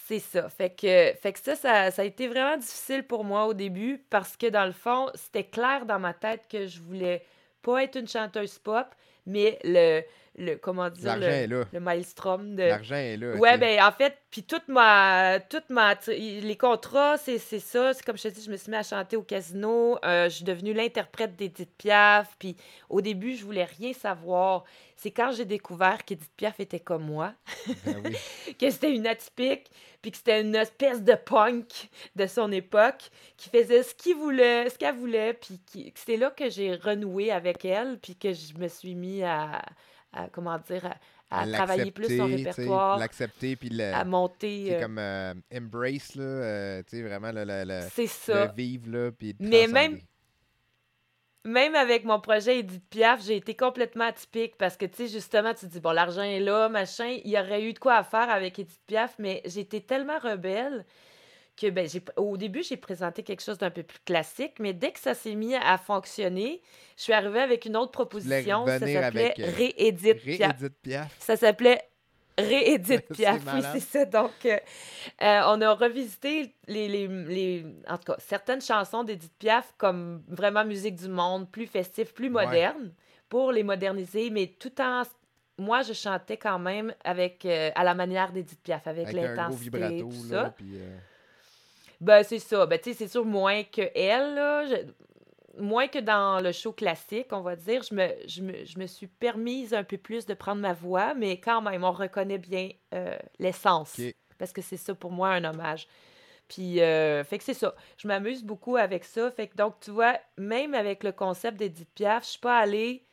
[0.10, 0.50] c'est ça.
[0.50, 4.04] Fait que, fait que ça, ça, ça a été vraiment difficile pour moi au début
[4.10, 7.24] parce que dans le fond, c'était clair dans ma tête que je voulais
[7.62, 8.88] pas être une chanteuse pop,
[9.28, 10.02] mais le,
[10.40, 11.64] le comment dire, L'argent le, est là.
[11.72, 12.64] le maelstrom de...
[12.64, 13.36] L'argent est là.
[13.36, 13.58] Ouais, sais.
[13.58, 17.94] ben en fait, puis toute ma, toute ma, les contrats, c'est c'est ça.
[17.94, 19.98] C'est comme je te dis, je me suis mis à chanter au casino.
[20.06, 22.36] euh, je suis devenue l'interprète d'Edith Piaf.
[22.40, 22.56] Puis
[22.90, 24.64] au début, je voulais rien savoir.
[24.96, 27.34] C'est quand j'ai découvert qu'Edith Piaf était comme moi,
[27.86, 28.16] Ben oui.
[28.60, 29.72] que c'était une atypique,
[30.02, 34.70] puis que c'était une espèce de punk de son époque, qui faisait ce qu'il voulait,
[34.70, 38.54] ce qu'elle voulait, puis qui- c'est là que j'ai renoué avec elle, puis que je
[38.58, 39.62] me suis mis à,
[40.14, 40.86] à, comment dire,
[41.32, 43.94] à, à travailler plus son répertoire, L'accepter, puis le.
[43.94, 44.66] à monter.
[44.68, 48.46] C'est euh, comme euh, embrace, là, euh, tu sais, vraiment le, le, le, ça.
[48.48, 50.00] le vivre, là, puis le Mais même-
[51.46, 55.54] Même avec mon projet Edith Piaf, j'ai été complètement atypique parce que, tu sais, justement,
[55.54, 58.04] tu te dis, bon, l'argent est là, machin, il y aurait eu de quoi à
[58.04, 60.86] faire avec Edith Piaf, mais j'étais tellement rebelle
[61.60, 64.92] que, ben, j'ai, au début, j'ai présenté quelque chose d'un peu plus classique, mais dès
[64.92, 66.62] que ça s'est mis à fonctionner,
[66.98, 68.66] je suis arrivée avec une autre proposition.
[68.66, 70.24] Ça revenir s'appelait euh, Réédith
[70.82, 71.16] Piaf.
[71.20, 71.82] Ça s'appelait
[72.38, 73.42] Réédith C'est Piaf.
[73.54, 74.06] Oui, c'est ça.
[74.06, 74.58] Donc, euh,
[75.22, 80.24] euh, on a revisité les, les, les- en tout cas, certaines chansons d'Edith Piaf comme
[80.30, 82.46] vraiment musique du monde, plus festif, plus Ouais.
[82.46, 82.94] moderne,
[83.28, 85.04] pour les moderniser, mais tout en...
[85.58, 89.64] Moi, je chantais quand même avec, euh, à la manière d'Edith Piaf, avec, Avec l'intensité,
[89.78, 90.50] vibrato, tout là, ça.
[90.56, 90.78] puis...
[92.02, 92.66] Ben, c'est ça.
[92.66, 94.66] Ben, tu sais, c'est sûr, moins que elle, là.
[94.66, 94.92] Je-
[95.62, 97.84] Moins que dans le show classique, on va dire.
[97.84, 101.14] Je me, je, me, je me suis permise un peu plus de prendre ma voix,
[101.16, 103.98] mais quand même, on reconnaît bien euh, l'essence.
[104.38, 105.88] Parce que c'est ça, pour moi, un hommage.
[106.48, 107.76] Puis, euh, fait que c'est ça.
[107.98, 109.30] Je m'amuse beaucoup avec ça.
[109.32, 113.06] Fait que, donc, tu vois, même avec le concept d'Edith Piaf, je suis pas allée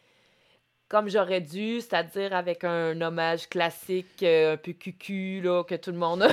[0.89, 5.91] comme j'aurais dû, c'est-à-dire avec un hommage classique euh, un peu cucu, là, que tout
[5.91, 6.27] le monde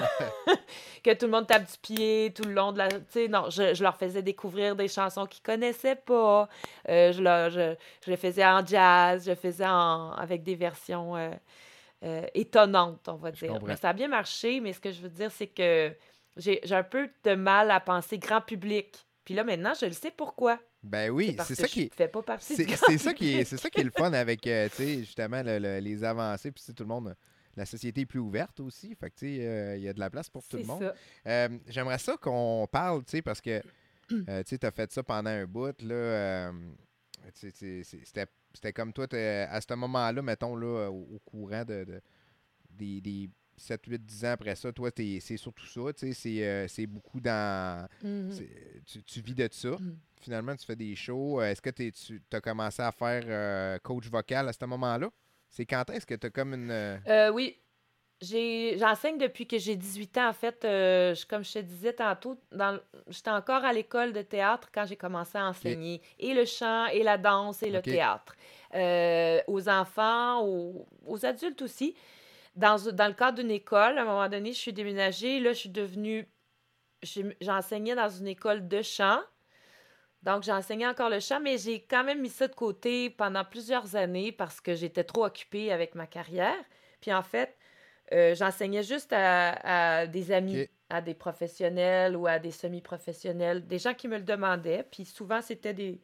[1.04, 2.88] que tout le monde tape du pied tout le long de la...
[2.88, 6.48] Tu sais, non, je, je leur faisais découvrir des chansons qu'ils connaissaient pas.
[6.89, 10.56] Euh, je, leur, je, je les faisais en jazz, je les faisais en, avec des
[10.56, 11.16] versions
[12.04, 13.58] euh, étonnantes, on va dire.
[13.66, 15.96] Mais ça a bien marché, mais ce que je veux dire, c'est que
[16.36, 19.06] j'ai j'ai un peu de mal à penser grand public.
[19.24, 20.60] Puis là, maintenant, je le sais pourquoi.
[20.84, 23.80] Ben oui, c'est ça qui fais pas partie C'est ça qui est, c'est ça qui
[23.80, 26.52] est le fun avec, euh, tu sais, justement, le- le- les avancées.
[26.52, 27.15] Puis, tout le monde,
[27.56, 28.93] la société est plus ouverte aussi.
[28.96, 30.93] Fait que, tu sais, euh, il y a de la place pour tout le monde.
[31.28, 33.62] Euh, J'aimerais ça qu'on parle, tu sais, parce que,
[34.12, 36.52] euh, tu sais, t'as fait ça pendant un bout, là.
[37.34, 37.84] C'était
[38.54, 42.02] c'était comme toi, à ce moment-là, mettons, là, au, au courant de, de-
[42.69, 46.44] des, des 7, 8, 10 ans après ça, toi, c'est surtout ça, tu sais, c'est
[46.46, 47.88] euh, c'est beaucoup dans...
[48.04, 48.32] Mhm.
[48.32, 49.70] c'est- Tu, tu vis de ça.
[49.70, 49.98] Mhm.
[50.22, 51.42] Finalement, tu fais des shows.
[51.42, 55.10] Euh, Est-ce que tu as commencé à faire euh, coach vocal à ce moment-là?
[55.50, 56.72] C'est quand est-ce que tu as comme une...
[56.72, 57.58] euh, oui.
[58.22, 60.30] J'enseigne depuis que j'ai 18 ans.
[60.30, 62.39] En fait, je- comme je te disais tantôt,
[63.10, 66.02] j'étais encore à l'école de théâtre quand j'ai commencé à enseigner.
[66.20, 68.36] Et le chant, et la danse, et le théâtre.
[69.48, 71.96] Aux enfants, aux, aux adultes aussi.
[72.56, 75.39] Dans, dans le cadre d'une école, à un moment donné, je suis déménagée.
[75.39, 76.28] Là, je suis devenue...
[77.42, 79.20] J'enseignais dans une école de chant.
[80.22, 83.44] Donc, j'ai enseigné encore le chant, mais j'ai quand même mis ça de côté pendant
[83.44, 86.56] plusieurs années parce que j'étais trop occupée avec ma carrière.
[87.02, 87.58] Puis en fait,
[88.13, 93.80] euh, j'enseignais juste à, à des amis, à des professionnels ou à des semi-professionnels, des
[93.80, 94.86] gens qui me le demandaient.
[94.89, 96.00] Puis souvent, c'était des.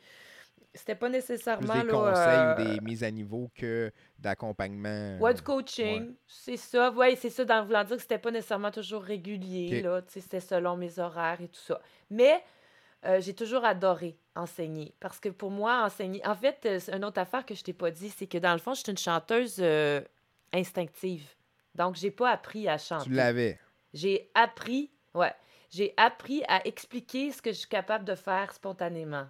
[0.79, 1.73] C'était pas plus nécessairement.
[1.73, 5.17] des là, conseils euh, ou des mises à niveau que d'accompagnement?
[5.19, 6.91] Ouais, du euh, coaching, c'est ça.
[6.91, 9.83] Ouais, c'est ça, dans voulant dire que c'était pas nécessairement toujours régulier, Ok.
[9.83, 10.01] là.
[10.07, 11.81] C'était selon mes horaires et tout ça.
[12.09, 12.41] Mais
[13.05, 14.95] euh, j'ai toujours adoré enseigner.
[14.99, 16.25] Parce que pour moi, enseigner.
[16.25, 18.59] En fait, euh, une autre affaire que je t'ai pas dit, c'est que dans le
[18.59, 20.01] fond, je suis une chanteuse euh,
[20.53, 21.27] instinctive.
[21.75, 23.05] Donc, j'ai pas appris à chanter.
[23.05, 23.59] Tu l'avais.
[23.93, 25.33] J'ai appris, ouais,
[25.69, 29.27] j'ai appris à expliquer ce que je suis capable de faire spontanément.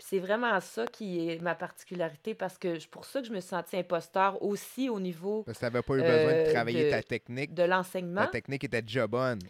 [0.00, 3.32] Puis c'est vraiment ça qui est ma particularité parce que c'est pour ça que je
[3.34, 6.38] me suis sentie imposteur aussi au niveau Parce que tu n'avais pas eu besoin de
[6.48, 7.52] Euh, travailler de- ta technique.
[7.52, 8.22] de l'enseignement.
[8.22, 9.40] Ta technique était déjà bonne.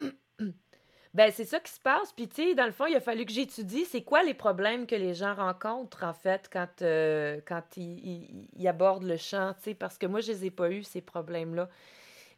[1.14, 2.12] Ben, c'est ça qui se passe.
[2.12, 4.86] Puis, tu sais, dans le fond, il a fallu que j'étudie c'est quoi les problèmes
[4.86, 9.54] que les gens rencontrent, en fait, quand, euh, quand ils, ils- ils abordent le chant,
[9.54, 11.68] tu sais, parce que moi, je les ai pas eu, ces problèmes-là.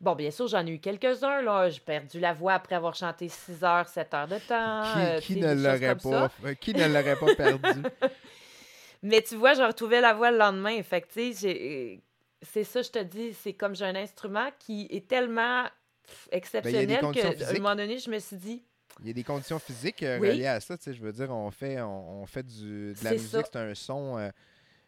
[0.01, 1.69] Bon, bien sûr, j'en ai eu quelques-uns, là.
[1.69, 4.83] J'ai perdu la voix après avoir chanté 6 heures, 7 heures de temps.
[4.93, 6.31] qui euh, qui ne l'aurait pas, ça.
[6.47, 7.83] euh, qui ne l'aurait pas perdu?
[9.03, 10.83] Mais tu vois, je retrouvais la voix le lendemain.
[10.83, 12.01] Fait tu sais, j'ai-
[12.43, 15.65] c'est ça, je te dis, c'est comme j'ai un instrument qui est tellement
[16.07, 18.63] pff, exceptionnel Ben, qu'à un moment donné, je me suis dit,
[19.01, 20.29] Il y a des conditions physiques euh, Oui.
[20.31, 20.77] reliées à ça.
[20.77, 23.57] tu sais, Je veux dire, on fait, on, on fait du, de la musique, c'est
[23.59, 24.19] un son.
[24.19, 24.31] euh,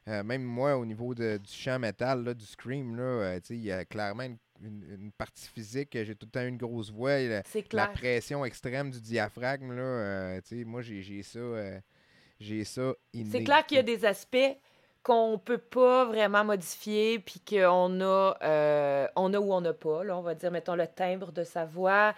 [0.08, 3.46] euh, même moi, au niveau de, du chant métal, là, du scream, là, euh, tu
[3.48, 5.90] sais, il y a clairement une, une- une partie physique.
[5.92, 7.18] J'ai tout le temps une grosse voix.
[7.18, 7.92] et la, C'est la clair.
[7.92, 11.38] pression extrême du diaphragme, là, euh, moi, j'ai j'ai ça.
[11.38, 11.78] euh,
[12.40, 12.92] j'ai ça
[13.30, 14.56] C'est clair qu'il y a des aspects
[15.02, 20.04] qu'on peut pas vraiment modifier, puis qu'on a, euh, on a ou on n'a pas.
[20.04, 22.14] Là, on va dire, mettons, le timbre de sa voix.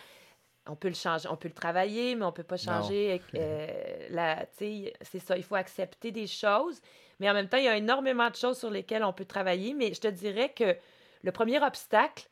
[0.66, 3.20] On peut le changer, on peut le travailler, mais on peut pas changer.
[3.34, 6.80] euh, la, c'est ça, il faut accepter des choses.
[7.20, 9.74] Mais en même temps, il y a énormément de choses sur lesquelles on peut travailler.
[9.74, 10.74] Mais je te dirais que
[11.22, 12.26] le premier obstacle,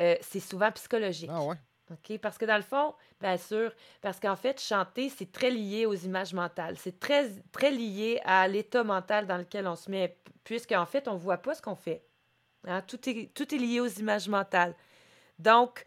[0.00, 1.30] euh, c'est souvent psychologique.
[1.32, 1.56] Ah ouais.
[1.90, 2.18] OK?
[2.18, 5.94] Parce que dans le fond, bien sûr, parce qu'en fait, chanter, c'est très lié aux
[5.94, 6.76] images mentales.
[6.78, 11.14] C'est très, très lié à l'état mental dans lequel on se met, puisqu'en fait, on
[11.14, 12.02] ne voit pas ce qu'on fait.
[12.66, 12.80] Hein?
[12.82, 14.74] Tout, est, tout est lié aux images mentales.
[15.38, 15.84] Donc,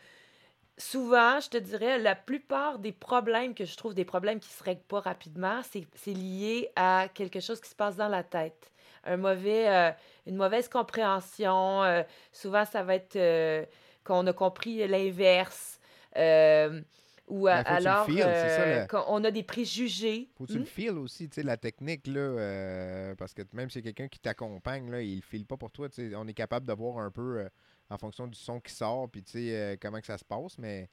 [0.78, 4.54] souvent, je te dirais, la plupart des problèmes que je trouve, des problèmes qui ne
[4.54, 8.72] se règlent pas rapidement, c'est lié à quelque chose qui se passe dans la tête.
[9.04, 9.92] Un mauvais, euh,
[10.26, 11.82] une mauvaise compréhension.
[11.84, 13.66] euh, souvent, ça va être euh,
[14.08, 15.80] qu'on a compris l'inverse.
[16.16, 16.82] euh,
[17.28, 20.30] ou à- Ben, alors ça, euh, le- qu'on a des préjugés.
[20.38, 20.62] Faut que tu Hmm?
[20.62, 24.08] le files aussi, tu sais, la technique, là, euh, parce que même si c'est quelqu'un
[24.08, 26.74] qui t'accompagne, là, il le file pas pour toi, tu sais, on est capable de
[26.74, 27.50] voir un peu euh,
[27.90, 30.90] en fonction du son qui sort, puis tu sais, comment que ça se passe, mais...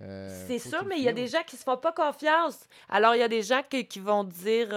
[0.00, 2.66] C'est sûr, mais il y a des gens qui se font pas confiance.
[2.88, 4.68] Alors, il y a des gens qui, qui vont dire.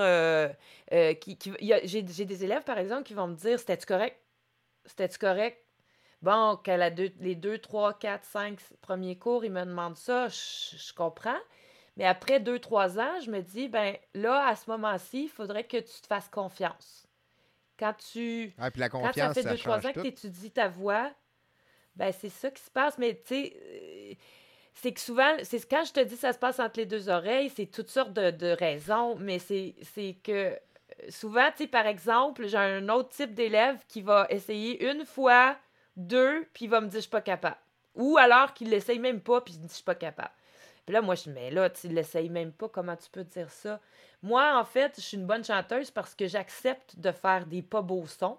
[1.21, 1.51] qui, qui-
[1.85, 4.17] j'ai des élèves, par exemple, qui vont me dire C'était-tu correct?
[4.85, 5.57] C'était-tu correct?
[6.23, 10.29] Bon, qu'à la deux, les deux, trois, quatre, cinq premiers cours, ils me demandent ça,
[10.29, 11.39] je, je comprends.
[11.97, 15.65] Mais après deux, trois ans, je me dis Ben là, à ce moment-ci, il faudrait
[15.65, 17.07] que tu te fasses confiance.
[17.77, 18.53] Quand tu.
[18.57, 20.69] Ah, puis la Quand confiance, ça fait ça deux, trois ans que tu étudies ta
[20.69, 21.11] voix,
[21.95, 22.97] ben c'est ça qui se passe.
[22.97, 24.13] Mais tu sais, euh,
[24.75, 27.51] c'est que souvent, c'est quand je te dis ça se passe entre les deux oreilles,
[27.53, 30.55] c'est toutes sortes de, de raisons, mais c'est c'est que euh,
[31.09, 35.57] souvent, tu sais, par exemple, j'ai un autre type d'élève qui va essayer une fois,
[35.95, 37.57] deux, puis il va me dire je suis pas capable.
[37.95, 40.31] Ou alors qu'il l'essaye même pas, puis il dit je suis pas capable.
[40.85, 43.49] Puis là, moi, je dis, mais là, tu l'essayes même pas, comment tu peux dire
[43.49, 43.79] ça?
[44.21, 47.81] Moi, en fait, je suis une bonne chanteuse parce que j'accepte de faire des pas
[47.81, 48.37] beaux sons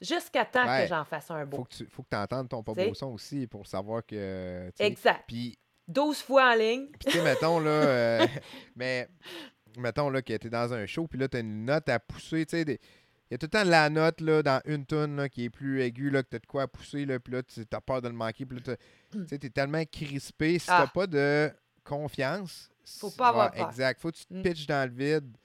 [0.00, 0.82] jusqu'à temps Ouais.
[0.84, 1.58] que j'en fasse un beau.
[1.58, 2.88] Faut que tu faut que entendes ton pas T'sais.
[2.88, 4.70] beau son aussi pour savoir que...
[4.78, 5.24] Exact.
[5.26, 6.86] Puis, 12 fois en ligne.
[6.86, 7.70] puis tu sais, mettons, là...
[7.70, 8.26] euh,
[8.76, 9.06] mais,
[9.76, 12.56] mettons, là, que t'es dans un show, puis là, t'as une note à pousser, tu
[12.56, 12.64] sais...
[12.64, 12.80] des-
[13.30, 15.50] Il y a tout le temps la note là, dans une tonne là, qui est
[15.50, 17.80] plus aiguë, là, que tu as de quoi à pousser, là, puis là, tu as
[17.80, 18.76] peur de le manquer, puis là,
[19.28, 20.58] t'as- t'es tellement crispé.
[20.58, 20.82] Si Ah.
[20.84, 21.50] t'as pas de
[21.82, 23.68] confiance, Faut c- pas avoir ouais, peur.
[23.70, 24.00] Exact.
[24.00, 24.42] Faut que tu te Mm.
[24.42, 25.36] pitches dans le vide.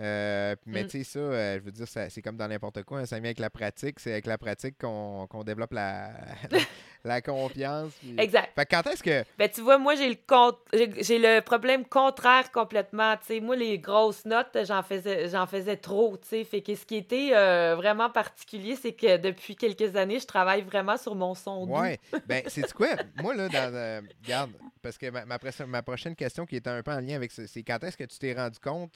[0.00, 0.86] Euh, mais Mm.
[0.88, 3.00] tu sais, ça, euh, je veux dire, ça- c'est comme dans n'importe quoi.
[3.00, 4.00] hein, ça vient avec la pratique.
[4.00, 6.10] C'est avec la pratique qu'on qu'on développe la,
[7.04, 7.92] la, confiance.
[8.00, 8.52] puis- Exact.
[8.54, 9.22] Fait que quand est-ce que.
[9.38, 13.16] Ben, tu vois, moi, j'ai le, con- j'ai le problème contraire complètement.
[13.18, 16.16] Tu sais, moi, les grosses notes, j'en faisais, j'en faisais trop.
[16.16, 16.44] tu sais.
[16.44, 20.62] Fait que ce qui était euh, vraiment particulier, c'est que depuis quelques années, je travaille
[20.62, 21.78] vraiment sur mon son doux.
[21.78, 21.98] Ouais.
[22.26, 22.88] Ben, c'est quoi?
[23.22, 24.06] Moi, là, dans.
[24.24, 27.46] regarde, parce que ma, ma prochaine question qui était un peu en lien avec ça,
[27.46, 28.92] c'est quand est-ce que tu t'es rendu compte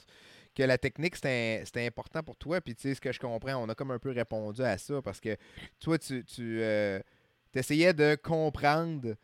[0.56, 2.60] que la technique, c'était important pour toi?
[2.60, 5.02] Puis, tu sais, ce que je comprends, on a comme un peu répondu à ça
[5.02, 5.36] parce que
[5.78, 6.24] toi, tu.
[6.24, 6.98] tu euh,
[7.54, 9.14] essayais de comprendre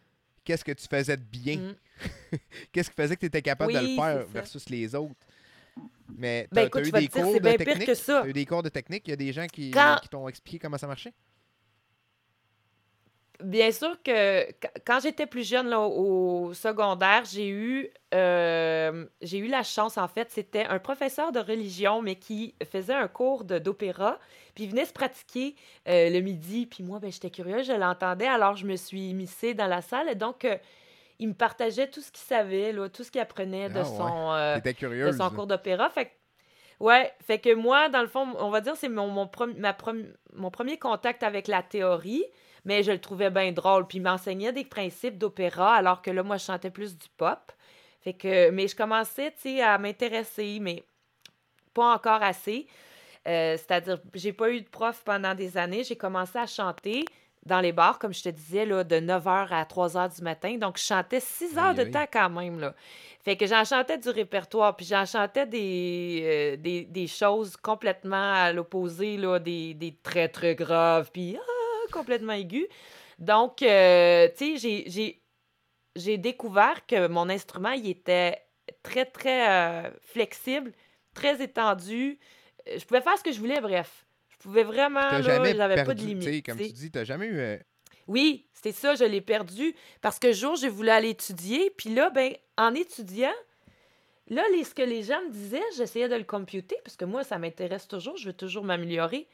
[0.45, 1.57] qu'est-ce que tu faisais de bien.
[1.57, 1.75] Mm.
[2.73, 5.15] Qu'est-ce qui faisait que tu étais capable de le faire versus les autres?
[6.17, 7.91] Mais Ben, t'as je eu des cours de technique?
[8.27, 9.07] eu des cours de technique?
[9.07, 11.13] Il y a des gens qui, Quand- qui t'ont expliqué comment ça marchait?
[13.43, 19.39] Bien sûr que qu- quand j'étais plus jeune là, au secondaire, j'ai eu, euh, j'ai
[19.39, 23.45] eu la chance, en fait, c'était un professeur de religion, mais qui faisait un cours
[23.45, 24.19] d'opéra,
[24.55, 25.57] puis il venait se pratiquer
[25.89, 29.55] euh, le midi, puis moi, ben, j'étais curieuse, je l'entendais, alors je me suis immiscée
[29.55, 30.57] dans la salle, et donc euh,
[31.19, 33.97] il me partageait tout ce qu'il savait, là, tout ce qu'il apprenait de Ah ouais?
[33.99, 34.33] son,
[35.07, 35.91] de son cours d'opéra.
[35.91, 36.11] Fait que-
[36.81, 40.13] ouais, fait que moi, dans le fond, on va dire, c'est mon, mon, ma prom-
[40.35, 42.25] mon premier contact avec la théorie,
[42.65, 43.87] mais je le trouvais bien drôle.
[43.87, 47.53] Puis il m'enseignait des principes d'opéra, alors que là, moi, je chantais plus du pop.
[48.03, 50.85] Fait que, mais je commençais, tu sais, à m'intéresser, mais
[51.75, 52.67] pas encore assez.
[53.29, 55.85] Euh, C'est-à-dire, j'ai pas eu de prof pendant des années.
[55.85, 57.05] J'ai commencé à chanter
[57.45, 60.57] dans les bars, comme je te disais, là, de 9h à 3h du matin.
[60.59, 62.75] Donc, je chantais 6 heures de temps quand même, là.
[63.25, 68.33] Fait que j'en chantais du répertoire, puis j'en chantais des, euh, des, des choses complètement
[68.33, 71.62] à l'opposé, là, des, des très, très graves, puis ah,
[71.93, 72.67] complètement aigus.
[73.19, 74.85] Donc, euh, tu sais,
[75.97, 78.39] j'ai- découvert que mon instrument, il était
[78.83, 80.73] très, très euh, flexible,
[81.15, 82.19] très étendu.
[82.69, 84.07] Euh, Je pouvais faire ce que je voulais, bref.
[84.31, 86.25] Je pouvais vraiment, là, j'avais pas de limite.
[86.47, 87.41] comme tu dis, t'as jamais eu...
[88.09, 92.11] Oui, c'était ça, je l'ai perdu parce que jour, je voulais aller étudier, puis là,
[92.11, 93.33] ben, en étudiant,
[94.29, 97.23] là, les, ce que les gens me disaient, j'essayais de le computer, parce que moi,
[97.23, 99.29] ça m'intéresse toujours, je veux toujours m'améliorer.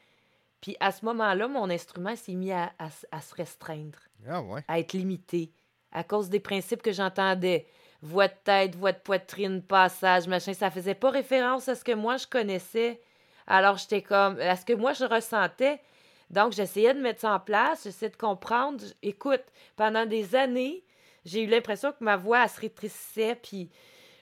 [0.61, 4.41] Puis à ce moment-là, mon instrument s'est mis à, à s- à se restreindre, Ah
[4.41, 4.63] ouais.
[4.67, 5.51] à être limité,
[5.91, 7.65] à cause des principes que j'entendais.
[8.01, 10.53] Voix de tête, voix de poitrine, passage, machin.
[10.53, 13.01] Ça faisait pas référence à ce que moi je connaissais.
[13.47, 15.81] Alors j'étais comme, à ce que moi je ressentais.
[16.29, 18.83] Donc j'essayais de mettre ça en place, j'essayais de comprendre.
[19.01, 19.43] Écoute,
[19.75, 20.83] pendant des années,
[21.25, 23.35] j'ai eu l'impression que ma voix elle se rétrécissait.
[23.35, 23.69] Puis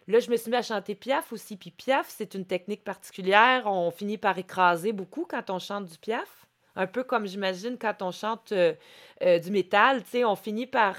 [0.07, 1.57] là, je me suis mis à chanter Piaf aussi.
[1.57, 3.63] Puis Piaf, c'est une technique particulière.
[3.65, 6.47] On finit par écraser beaucoup quand on chante du Piaf.
[6.79, 8.71] Un peu comme j'imagine quand on chante euh,
[9.23, 10.95] euh, du métal, tu sais, on finit par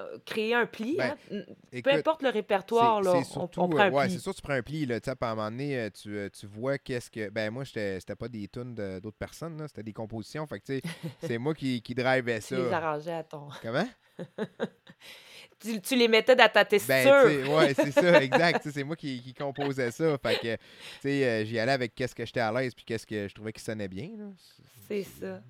[0.00, 0.96] euh, créer un pli.
[0.96, 1.42] Ben, hein.
[1.84, 4.38] Peu importe le répertoire, c'est- là, on, surtout, on prend un ouais, c'est sûr que
[4.38, 7.28] tu prends un pli, là, à un moment donné, tu, tu vois qu'est-ce que...
[7.30, 10.82] Ben moi, c'était pas des tunes d'autres personnes, c'était des compositions, fait que, tu sais,
[11.22, 12.76] c'est moi qui, qui drivais Tu les ça.
[12.78, 13.46] arrangeais à ton...
[13.62, 13.86] Comment?
[15.58, 18.68] Tu, tu les mettais dans ta Ben, tu sais, ouais, c'est ça, exact.
[18.70, 20.18] C'est moi qui, qui composais ça.
[20.18, 20.60] Fait que, tu
[21.00, 23.52] sais, euh, j'y allais avec qu'est-ce que j'étais à l'aise puis qu'est-ce que je trouvais
[23.52, 24.10] qui sonnait bien.
[24.88, 25.40] C'est ça.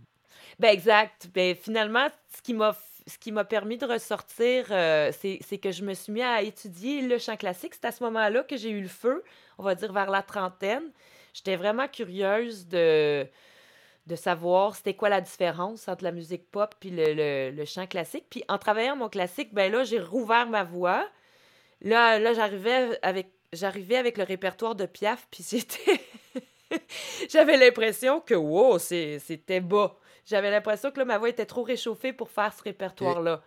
[0.58, 1.28] Ben exact.
[1.34, 2.76] Ben finalement, ce qui m'a
[3.08, 6.42] ce qui m'a permis de ressortir, euh, c'est c'est que je me suis mis à
[6.42, 7.74] étudier le chant classique.
[7.74, 9.24] C'est à ce moment-là que j'ai eu le feu,
[9.58, 10.90] on va dire vers la trentaine.
[11.34, 13.26] J'étais vraiment curieuse de,
[14.06, 18.26] de savoir c'était quoi la différence entre la musique pop puis le, chant classique.
[18.30, 21.06] Puis en travaillant mon classique, ben là, j'ai rouvert ma voix.
[21.80, 26.00] Là, là j'arrivais avec j'arrivais avec le répertoire de Piaf, puis j'étais
[27.30, 29.96] j'avais l'impression que wow, c'était bas.
[30.24, 33.42] J'avais l'impression que là, ma voix était trop réchauffée pour faire ce répertoire-là.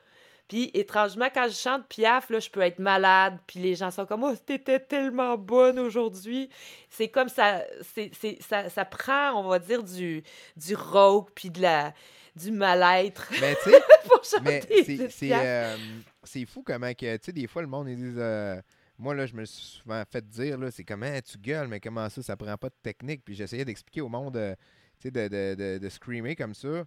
[0.50, 4.06] Puis étrangement, quand je chante Piaf, là, je peux être malade, puis les gens sont
[4.06, 6.50] comme Oh, t'étais tellement bonne aujourd'hui.
[6.90, 10.24] C'est comme ça, c'est, c'est- ça, ça prend, on va dire, du,
[10.58, 11.94] du rock, puis de la,
[12.36, 15.10] du mal-être Mais tu sais, pour mais chanter c'est-
[15.46, 15.78] euh,
[16.24, 18.16] c'est fou comment que, tu sais, des fois, le monde, ils disent.
[18.18, 18.60] euh,
[19.02, 22.10] moi, là, je me suis souvent fait dire, là, c'est comment tu gueules, mais comment
[22.10, 23.22] ça, ça prend pas de technique.
[23.24, 24.54] Puis j'essayais d'expliquer au monde, euh,
[25.00, 26.84] tu sais, de, de, de, de screamer comme ça.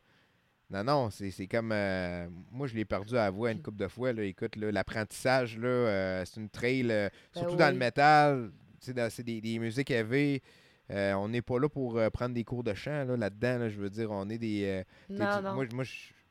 [0.73, 1.71] Non, non, c'est comme.
[1.71, 4.13] euh, moi, je l'ai perdu à la voix une couple de fois.
[4.15, 4.23] Là.
[4.23, 8.51] Écoute, l'apprentissage, là, euh, c'est une trail, euh, Ben surtout dans le métal.
[8.81, 10.43] C'est des, des musiques élevées.
[10.89, 13.59] On n'est pas là pour prendre des cours de chant là, là-dedans.
[13.59, 14.83] là, je veux dire, on est des.
[15.11, 15.55] Non, non.
[15.55, 15.85] Moi, moi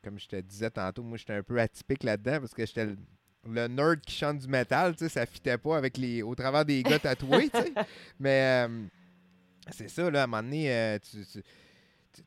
[0.03, 2.87] comme je te disais tantôt, moi, j'étais un peu atypique là-dedans parce que j'étais
[3.47, 6.97] le, nerd qui chante du métal, ça fitait pas avec les, au travers des gars
[6.97, 7.51] tatoués.
[8.19, 8.67] Mais
[9.69, 11.43] c'est ça, là, à un moment donné, euh, tu, tu-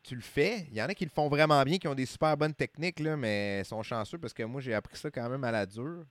[0.03, 0.67] tu- le fais.
[0.71, 3.01] Il y en a qui le font vraiment bien, qui ont des super bonnes techniques,
[3.01, 5.67] là, mais ils sont chanceux parce que moi, j'ai appris ça quand même à la
[5.67, 6.05] dure.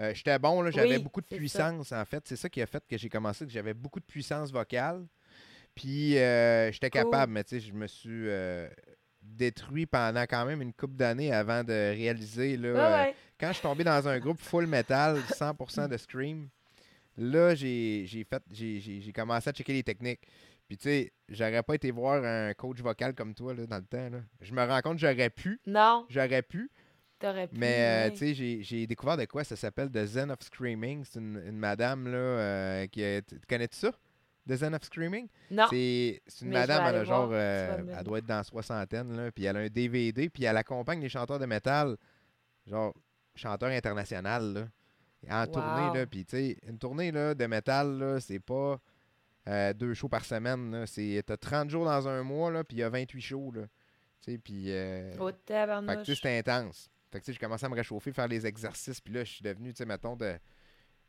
[0.00, 1.36] Euh, j'étais bon, j'avais Oui, beaucoup de ça.
[1.36, 2.22] puissance, en fait.
[2.26, 5.06] C'est ça qui a fait que j'ai commencé, que j'avais beaucoup de puissance vocale.
[5.74, 7.02] Puis euh, j'étais Cool.
[7.04, 8.68] capable, mais tu sais, je me suis euh,
[9.22, 12.56] détruit pendant quand même une couple d'années avant de réaliser.
[12.56, 16.48] Là, Ouais, euh, quand je suis tombé dans un groupe full metal, 100% de scream,
[17.18, 20.20] là, j'ai fait, j'ai commencé à checker les techniques.
[20.68, 23.84] Puis, tu sais, j'aurais pas été voir un coach vocal comme toi là, dans le
[23.84, 24.10] temps.
[24.10, 24.18] Là.
[24.40, 26.70] Je me rends compte j'aurais pu, Non, j'aurais pu,
[27.20, 27.56] t'aurais pu.
[27.58, 29.44] mais, euh, tu sais, j'ai- découvert de quoi?
[29.44, 31.04] Ça s'appelle The Zen of Screaming.
[31.04, 33.00] C'est une, une madame, là, euh, qui
[33.48, 33.92] connais-tu ça?
[34.48, 35.28] The Zen of Screaming?
[35.50, 35.66] non.
[35.70, 39.30] C'est une Mais madame, elle a genre, euh, elle doit être dans la soixantaine, là,
[39.32, 41.96] puis elle a un DVD, puis elle accompagne les chanteurs de métal,
[42.66, 42.92] genre
[43.36, 48.20] chanteur international, là, en tournée, là, puis tu sais, une tournée là, de métal, là,
[48.20, 48.78] c'est pas
[49.48, 52.80] euh, deux shows par semaine, c'est, t'as 30 jours dans un mois, là, puis il
[52.80, 53.62] y a 28 shows, là,
[54.22, 54.70] tu sais, puis...
[54.72, 56.06] euh, tu tabarnouche.
[56.06, 56.90] c'était intense.
[57.12, 59.00] Fait que, tu sais, j'ai commencé à me réchauffer, faire les exercices.
[59.00, 60.36] Puis là, je suis devenu, tu sais, mettons, de...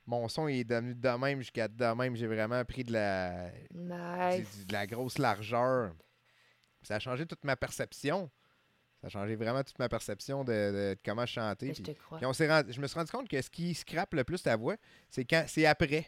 [0.05, 2.15] Mon son il est devenu de même jusqu'à de même.
[2.15, 3.49] J'ai vraiment pris de la...
[3.71, 4.57] du- Nice.
[4.59, 5.93] du- de la grosse largeur.
[6.81, 8.29] Ça a changé toute ma perception.
[9.01, 11.73] Ça a changé vraiment toute ma perception de, de- de comment chanter.
[11.73, 14.23] Je Puis, puis on rendu- je me suis rendu compte que ce qui scrape le
[14.23, 14.77] plus ta voix,
[15.09, 16.07] c'est quand c'est après.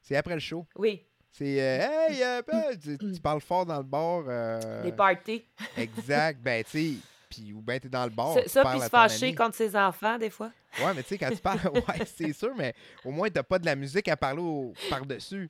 [0.00, 0.66] C'est après le show.
[0.76, 4.24] Oui, C'est euh, Hey, euh, ben, tu, tu parles fort dans le bar.
[4.28, 5.42] euh, les parties.
[5.76, 6.40] exact.
[6.42, 6.94] Ben, tu sais,
[7.30, 8.34] puis ou ben t'es dans le bar.
[8.34, 9.34] ça, ça, puis se fâcher ami.
[9.34, 10.50] contre ses enfants, des fois.
[10.78, 13.58] Ouais, mais tu sais, quand tu parles, ouais, c'est sûr, mais au moins, t'as pas
[13.58, 15.48] de la musique à parler au- par-dessus.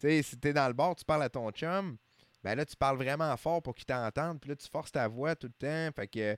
[0.00, 1.96] Tu sais, si t'es dans le bar, tu parles à ton chum,
[2.42, 5.34] ben là, tu parles vraiment fort pour qu'il t'entende, puis là, tu forces ta voix
[5.36, 5.94] tout le temps.
[5.94, 6.36] Fait que,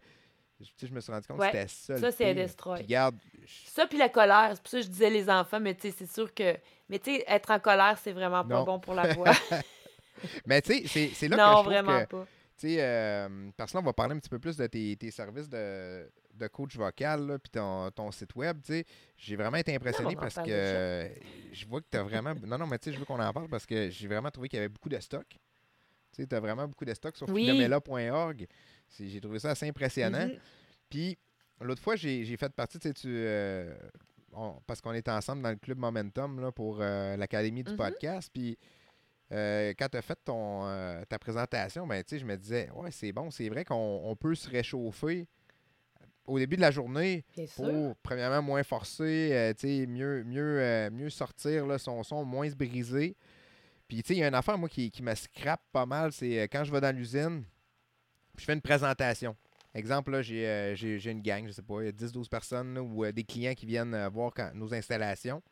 [0.59, 1.99] tu sais, je me suis rendu compte Ouais, que c'était ça.
[1.99, 2.79] ça, c'est destroy.
[2.81, 4.51] Regarde, je- Ça, puis la colère.
[4.55, 6.57] C'est pour ça que je disais les enfants, mais tu sais, c'est sûr que.
[6.89, 8.65] Mais tu sais, être en colère, c'est vraiment pas Non.
[8.65, 9.33] bon pour la voix.
[10.47, 12.25] mais tu sais, c'est- là non, que je trouve vraiment que, pas.
[12.59, 14.97] tu sais, euh, parce que là, on va parler un petit peu plus de tes,
[14.97, 18.85] tes services de, de coach vocal, puis ton, ton site web, tu sais.
[19.17, 21.09] J'ai vraiment été impressionné parce que
[21.53, 22.35] je vois que tu as vraiment...
[22.47, 24.49] Non, non, mais tu sais, je veux qu'on en parle parce que j'ai vraiment trouvé
[24.49, 25.27] qu'il y avait beaucoup de stock.
[25.29, 27.47] Tu sais, tu as vraiment beaucoup de stock sur Oui.
[28.99, 30.27] J'ai trouvé ça assez impressionnant.
[30.27, 30.39] Mhm.
[30.89, 31.19] Puis,
[31.61, 33.75] l'autre fois, j'ai fait partie, tu sais, tu, euh,
[34.33, 37.77] on- parce qu'on était ensemble dans le club Momentum là, pour euh, l'Académie du Mhm.
[37.77, 38.31] podcast.
[38.33, 38.57] Puis,
[39.33, 43.13] euh, quand tu as fait ton, euh, ta présentation, ben, je me disais, ouais, c'est
[43.13, 45.27] bon, c'est vrai qu'on on peut se réchauffer
[46.27, 47.95] au début de la journée Bien pour, sûr.
[48.03, 49.55] premièrement, moins forcer,
[49.87, 53.17] mieux, mieux, mieux sortir là, son son, moins se briser.
[53.87, 56.13] Puis, tu sais, il y a une affaire, moi, qui, qui me scrape pas mal,
[56.13, 57.45] c'est quand je vais dans l'usine,
[58.39, 59.37] puis je fais une présentation.
[59.75, 62.29] Exemple, là, j'ai euh, j'ai- j'ai une gang, je sais pas, il y a 10-12
[62.29, 65.43] personnes là, ou euh, des clients qui viennent euh, voir quand- nos installations.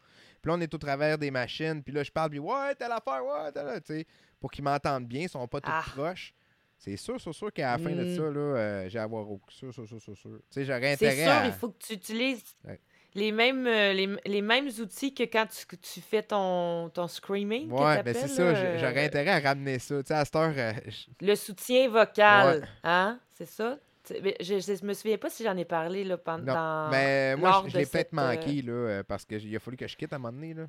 [0.41, 2.93] Puis là, on est au travers des machines, puis là, je parle, puis ouais, telle
[2.93, 4.07] affaire, ouais, telle, affaire, tu sais,
[4.41, 5.83] pour qu'ils m'entendent bien, ils sont pas tous Ah.
[5.95, 6.33] proches.
[6.79, 8.17] C'est sûr, c'est sûr qu'à la fin de Mm.
[8.17, 9.41] ça, là, euh, j'ai à avoir au.
[9.49, 10.31] Sûr, sûr, sûr, sûr, sûr.
[10.31, 11.47] Tu sais, j'aurais C'est intérêt sûr, à.
[11.47, 12.79] il faut que tu utilises Ouais.
[13.17, 17.71] Les, mêmes, euh, les, les mêmes outils que quand tu, tu fais ton, ton screaming.
[17.71, 20.03] Ouais, ben c'est ça, j'ai- j'aurais euh, intérêt à ramener ça.
[20.03, 22.69] Tu sais, à cette heure, euh, je- Le soutien vocal, Ouais.
[22.85, 23.19] hein?
[23.33, 23.79] C'est ça?
[24.09, 24.15] Je,
[24.61, 26.55] je, me souviens pas si j'en ai parlé là, pendant.
[26.55, 29.59] Non, mais moi, lors je, l'ai peut-être cette, euh, manqué, là, euh, parce qu'il a
[29.59, 30.67] fallu que je quitte à un moment donné, là.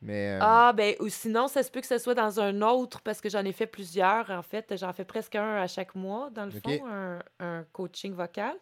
[0.00, 0.32] Mais.
[0.32, 3.20] euh, Ah, ben, ou sinon, ça se peut que ce soit dans un autre, parce
[3.20, 4.74] que j'en ai fait plusieurs, en fait.
[4.76, 8.54] J'en fais presque un à chaque mois, dans le fond, un, un coaching vocal.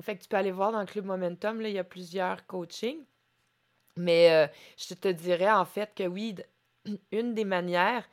[0.00, 2.46] Fait que tu peux aller voir dans le Club Momentum, là, il y a plusieurs
[2.46, 3.04] coachings.
[3.96, 4.46] Mais euh,
[4.76, 6.36] je te dirais, en fait, que oui,
[7.12, 8.08] une des manières,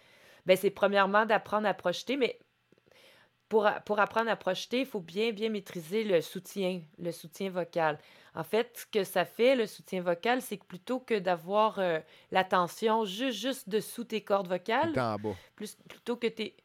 [0.45, 2.39] ben, c'est premièrement d'apprendre à projeter, mais
[3.47, 7.99] pour, apprendre à projeter, il faut bien, bien maîtriser le soutien, le soutien vocal.
[8.33, 11.99] En fait, ce que ça fait, le soutien vocal, c'est que plutôt que d'avoir euh,
[12.31, 14.93] l'attention juste, juste dessous tes cordes vocales,
[15.55, 16.55] plus, plutôt que tes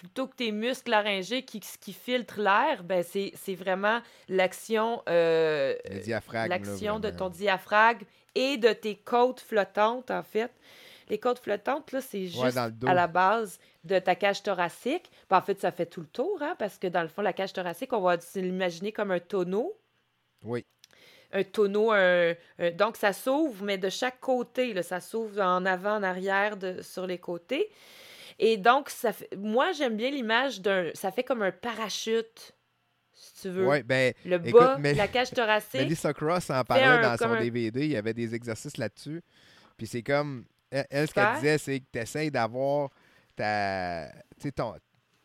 [0.00, 5.74] plutôt que tes muscles laryngés qui, qui filtrent l'air, ben c'est c'est vraiment l'action euh,
[5.84, 10.50] là, l'action de ton diaphragme et de tes côtes flottantes, en fait.
[11.10, 12.56] Les côtes flottantes, là, c'est juste Ouais,
[12.88, 15.10] à la base de ta cage thoracique.
[15.28, 17.32] Ben, en fait, ça fait tout le tour, hein, parce que dans le fond, la
[17.34, 19.76] cage thoracique, on va l'imaginer comme un tonneau.
[20.44, 20.64] Oui.
[21.32, 24.72] Un tonneau, un- un- donc ça s'ouvre, mais de chaque côté.
[24.72, 27.68] Là, ça s'ouvre en avant, en arrière, de, sur les côtés.
[28.42, 30.90] Et donc, ça fait, moi, j'aime bien l'image d'un...
[30.94, 32.54] Ça fait comme un parachute,
[33.12, 33.66] si tu veux.
[33.66, 35.80] Ouais, ben, Le écoute, bas, mais- la cage thoracique.
[35.82, 37.84] Melissa Cross en parlait un- dans son un- DVD.
[37.84, 39.22] Il y avait des exercices là-dessus.
[39.76, 40.44] Puis c'est comme.
[40.70, 42.88] Elle, elle, ce qu'elle disait, c'est que tu essaies d'avoir
[43.36, 44.08] ta.
[44.36, 44.74] Tu sais, ton,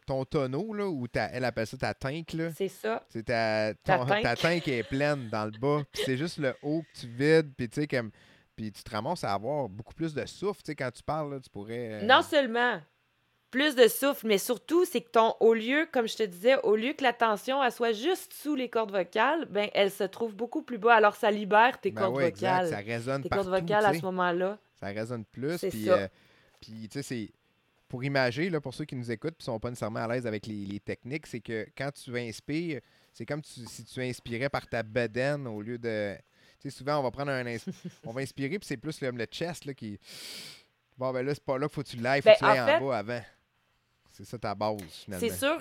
[0.06, 2.50] ton tonneau, là, ou ta, elle appelle ça ta tank, là.
[2.56, 3.06] C'est ça.
[3.10, 4.24] C'est ta, Ta ton- tank.
[4.24, 5.84] ta tank est pleine dans le bas.
[5.92, 7.54] Puis c'est juste le haut que tu vides.
[7.56, 8.12] Puis tu sais, comme.
[8.56, 10.62] Puis tu te ramasses à avoir beaucoup plus de souffle.
[10.64, 12.02] Tu sais, quand tu parles, là, tu pourrais.
[12.02, 12.80] euh, Non seulement
[13.56, 16.76] plus de souffle, mais surtout, c'est que ton, au lieu, comme je te disais, au
[16.76, 20.36] lieu que la tension elle soit juste sous les cordes vocales, ben elle se trouve
[20.36, 20.94] beaucoup plus bas.
[20.96, 22.70] Alors ça libère tes ben cordes ouais, exact, vocales.
[22.70, 23.46] ça résonne tes partout.
[23.50, 24.58] cordes vocales à ce moment-là.
[24.78, 25.58] Ça résonne plus.
[25.58, 25.94] C'est Puis, ça.
[25.94, 26.08] euh,
[26.60, 27.32] puis, tu sais, c'est.
[27.88, 30.48] Pour imager, là, pour ceux qui nous écoutent et sont pas nécessairement à l'aise avec
[30.48, 32.82] les, les techniques, c'est que quand tu inspires,
[33.14, 36.16] c'est comme tu- si tu inspirais par ta bedaine au lieu de.
[36.60, 37.46] Tu sais, souvent, on va prendre un.
[37.46, 37.58] ins-
[38.06, 39.98] on va inspirer, puis c'est plus le, le chest là, qui.
[40.98, 42.44] Bon, ben là, c'est pas là qu'il faut que tu l'ailles, faut Ben, que tu
[42.46, 43.22] l'ailles en en, fait- bas avant.
[44.16, 45.28] C'est ça ta base, finalement.
[45.28, 45.58] C'est sûr.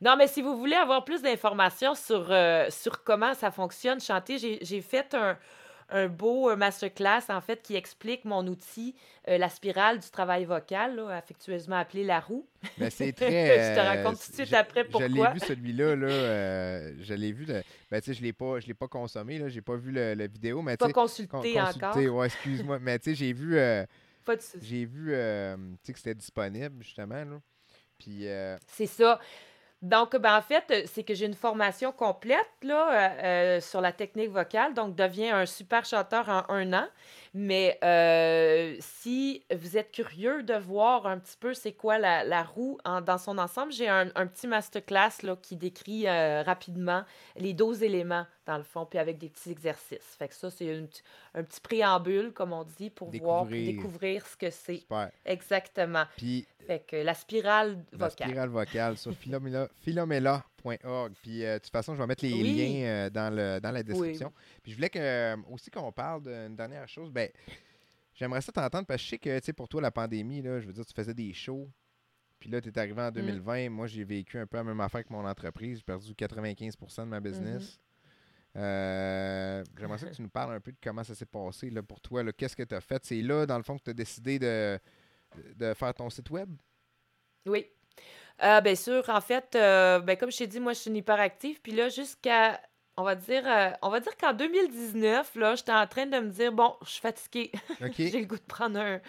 [0.00, 2.32] Non, mais si vous voulez avoir plus d'informations sur,
[2.68, 5.38] sur comment ça fonctionne, chanter, j'ai fait un,
[5.88, 8.94] un beau masterclass, en fait, qui explique mon outil,
[9.26, 12.46] la spirale du travail vocal, affectueusement appelé la roue.
[12.76, 13.30] Mais c'est très.
[13.30, 15.08] je te raconte tout de suite après pourquoi.
[15.08, 17.46] Je l'ai vu celui-là, là, je l'ai vu.
[17.46, 17.62] Ben,
[18.00, 20.90] tu sais, je l'ai pas, pas consommé, là, j'ai pas vu le, vidéo, mais Pas
[20.90, 21.96] consulté, encore.
[21.96, 23.58] Ouais, excuse-moi, mais tu sais, j'ai vu.
[24.24, 27.40] Pas de J'ai vu, sais, que c'était disponible justement, là.
[27.98, 28.26] Puis.
[28.66, 29.20] C'est ça.
[29.84, 33.22] Donc, ben, en fait, euh, c'est que j'ai une formation complète là, euh,
[33.56, 34.72] euh, sur la technique vocale.
[34.72, 36.86] Donc, deviens un super chanteur en un an.
[37.34, 37.78] Mais
[38.80, 43.38] si vous êtes curieux de voir un petit peu c'est quoi la, roue dans son
[43.38, 47.04] ensemble, j'ai un, petit masterclass là, qui décrit rapidement
[47.36, 50.14] les 12 éléments, dans le fond, puis avec des petits exercices.
[50.18, 50.88] Fait que ça, c'est
[51.34, 54.84] un petit préambule, comme on dit, pour voir, découvrir ce que c'est.
[55.24, 56.04] Exactement.
[56.16, 58.14] Puis fait que la spirale vocale.
[58.18, 60.42] La spirale vocale sur philomela.org.
[61.22, 63.82] Puis euh, de toute façon, je vais mettre les liens euh, dans, le, dans la
[63.82, 64.32] description.
[64.62, 67.12] Puis je voulais que, euh, aussi qu'on parle d'une dernière chose.
[67.12, 67.30] Ben,
[68.14, 70.60] j'aimerais ça t'entendre parce que je sais que, tu sais, pour toi, la pandémie, là,
[70.60, 71.70] je veux dire, tu faisais des shows.
[72.40, 73.68] Puis là, tu es arrivé en 2020.
[73.68, 73.72] Mm.
[73.72, 75.78] Moi, j'ai vécu un peu la même affaire que mon entreprise.
[75.78, 77.78] J'ai perdu 95 de ma business.
[78.54, 79.64] Mm-hmm.
[79.78, 82.00] J'aimerais ça que tu nous parles un peu de comment ça s'est passé là, pour
[82.00, 82.24] toi.
[82.32, 83.04] Qu'est-ce que tu as fait?
[83.04, 84.78] C'est là, dans le fond, que tu as décidé de,
[85.56, 86.50] de faire ton site web?
[87.46, 87.66] Oui.
[88.42, 90.96] Euh, bien sûr, en fait, euh, ben, comme je t'ai dit, moi, je suis une
[90.96, 91.60] hyperactive.
[91.62, 92.60] Puis là, jusqu'à,
[92.96, 96.30] on va dire, euh, on va dire qu'en 2019, là, j'étais en train de me
[96.30, 97.52] dire, bon, je suis fatiguée.
[97.96, 99.00] j'ai le goût de prendre un...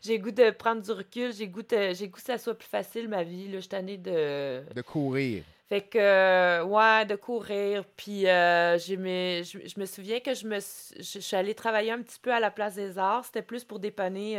[0.00, 1.32] J'ai le goût de prendre du recul.
[1.32, 3.48] J'ai le goût, j'ai goût que ça soit plus facile, ma vie.
[3.48, 4.62] Là, je suis année de...
[4.74, 5.44] De courir.
[5.68, 7.84] Fait que, euh, ouais, de courir.
[7.96, 12.32] Puis, euh, je, me souviens que je me je, suis allée travailler un petit peu
[12.32, 13.26] à la Place des Arts.
[13.26, 14.36] C'était plus pour dépanner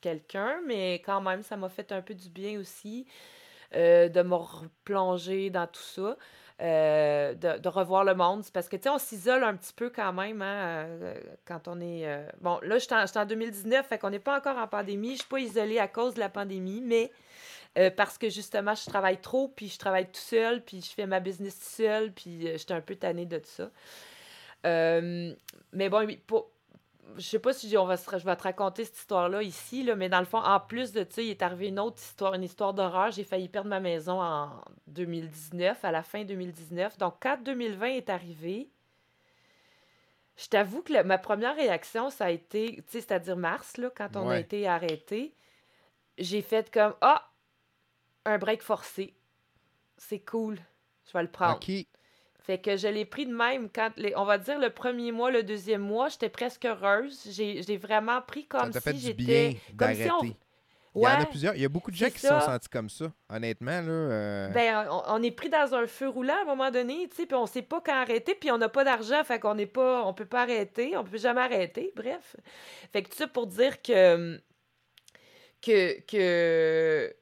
[0.00, 3.06] quelqu'un, mais quand même, ça m'a fait un peu du bien aussi
[3.72, 6.16] de me replonger dans tout ça.
[6.60, 8.44] de, revoir le monde.
[8.52, 10.86] Parce que, tu sais, on s'isole un petit peu quand même hein,
[11.46, 12.06] quand on est...
[12.40, 15.12] Bon, là, je suis en, en, 2019, fait qu'on n'est pas encore en pandémie.
[15.12, 17.10] Je suis pas isolée à cause de la pandémie, mais
[17.78, 21.06] euh, parce que justement, je travaille trop, puis je travaille tout seul, puis je fais
[21.06, 23.70] ma business tout seul, puis euh, j'étais un peu tannée de tout ça.
[24.66, 25.34] Euh,
[25.72, 26.50] mais bon, pour,
[27.16, 30.08] je sais pas si on va, je vais te raconter cette histoire-là ici, là, mais
[30.08, 32.74] dans le fond, en plus de ça, il est arrivé une autre histoire, une histoire
[32.74, 33.10] d'horreur.
[33.10, 34.50] J'ai failli perdre ma maison en
[34.86, 36.98] 2019, à la fin 2019.
[36.98, 38.70] Donc, quand 2020 est arrivé,
[40.36, 44.16] je t'avoue que ma première réaction, ça a été, tu sais, c'est-à-dire mars, là, quand
[44.16, 45.34] on a été arrêté,
[46.18, 47.28] j'ai fait comme Ah,
[48.24, 49.14] un break forcé.
[49.96, 50.58] C'est cool.
[51.06, 51.58] Je vais le prendre.
[52.42, 55.30] Fait que je l'ai pris de même quand, les, on va dire, le premier mois,
[55.30, 57.22] le deuxième mois, j'étais presque heureuse.
[57.30, 59.56] J'ai vraiment pris comme si j'étais...
[59.76, 60.34] Comme si on...
[60.94, 61.54] Il y en a plusieurs.
[61.54, 63.80] Il y a beaucoup de gens qui se sont sentis comme ça, honnêtement.
[63.80, 64.48] Là, euh.
[64.48, 67.34] Ben, on, est pris dans un feu roulant à un moment donné, tu sais, puis
[67.34, 70.12] on sait pas quand arrêter, puis on n'a pas d'argent, fait qu'on n'est pas, on
[70.12, 72.36] peut pas arrêter, on peut jamais arrêter, bref.
[72.92, 74.38] Fait que tout ça pour dire que,
[75.62, 77.14] que, que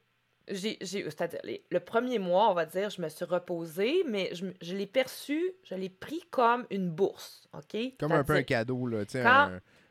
[0.51, 1.41] j'ai, c'est-à-dire,
[1.71, 5.53] le premier mois, on va dire, je me suis reposée, mais je, je l'ai perçu,
[5.65, 7.77] je l'ai pris comme une bourse, OK?
[7.99, 9.25] Comme un peu un cadeau, là, tu sais,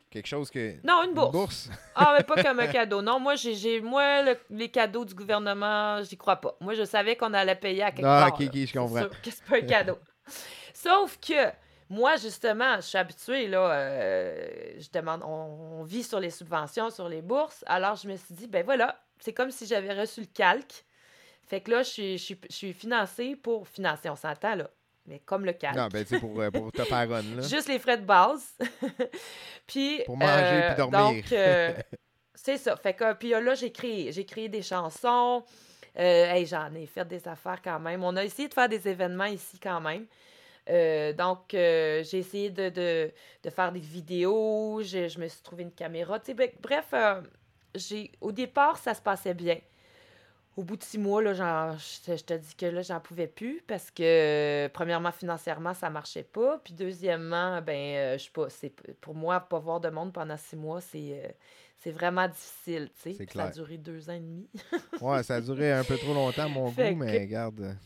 [0.09, 0.75] quelque chose que...
[0.83, 1.69] Non, une bourse.
[1.95, 3.01] ah, mais pas comme un cadeau.
[3.01, 6.55] Non, moi, j'ai, moi les cadeaux du gouvernement, j'y crois pas.
[6.61, 8.37] Moi, je savais qu'on allait payer à quelque ah, part.
[8.39, 9.07] Ah, OK, OK, je comprends.
[9.07, 9.99] que c'est pas un cadeau.
[10.73, 11.51] Sauf que
[11.89, 17.09] moi, justement, je suis habituée, là, euh, je demande, on, vit sur les subventions, sur
[17.09, 17.63] les bourses.
[17.67, 20.85] Alors, je me suis dit, ben voilà, c'est comme si j'avais reçu le calque.
[21.47, 24.69] Fait que là, je suis, je suis, financée pour financer, on s'entend, là.
[25.05, 25.75] Mais comme le calque.
[25.75, 27.21] Non, ben, tu pour, euh, pour te faire là.
[27.41, 28.55] Juste les frais de base.
[29.67, 30.03] puis.
[30.05, 30.99] Pour manger puis euh, dormir.
[30.99, 31.73] Donc, euh,
[32.35, 32.75] c'est ça.
[32.75, 35.43] Fait que, puis là, j'ai créé, j'ai créé des chansons.
[35.95, 38.03] hey, j'en ai fait des affaires quand même.
[38.03, 40.05] On a essayé de faire des événements ici quand même.
[41.15, 43.11] donc, j'ai essayé de, de,
[43.43, 44.81] de, faire des vidéos.
[44.83, 46.19] Je, je me suis trouvé une caméra.
[46.35, 46.93] Ben, bref,
[47.75, 49.57] j'ai au départ, ça se passait bien.
[50.57, 51.33] Au bout de six mois, là,
[51.77, 56.59] je, te dis que là, j'en pouvais plus parce que, premièrement, financièrement, ça marchait pas.
[56.63, 60.35] Puis, deuxièmement, ben, euh, je sais pas, c'est, pour moi, pas voir de monde pendant
[60.35, 61.29] six mois, c'est, euh,
[61.77, 63.25] c'est vraiment difficile, tu sais.
[63.33, 64.49] Ça a duré deux ans et demi.
[65.01, 67.77] ouais, ça a duré un peu trop longtemps, mon goût, mais regarde.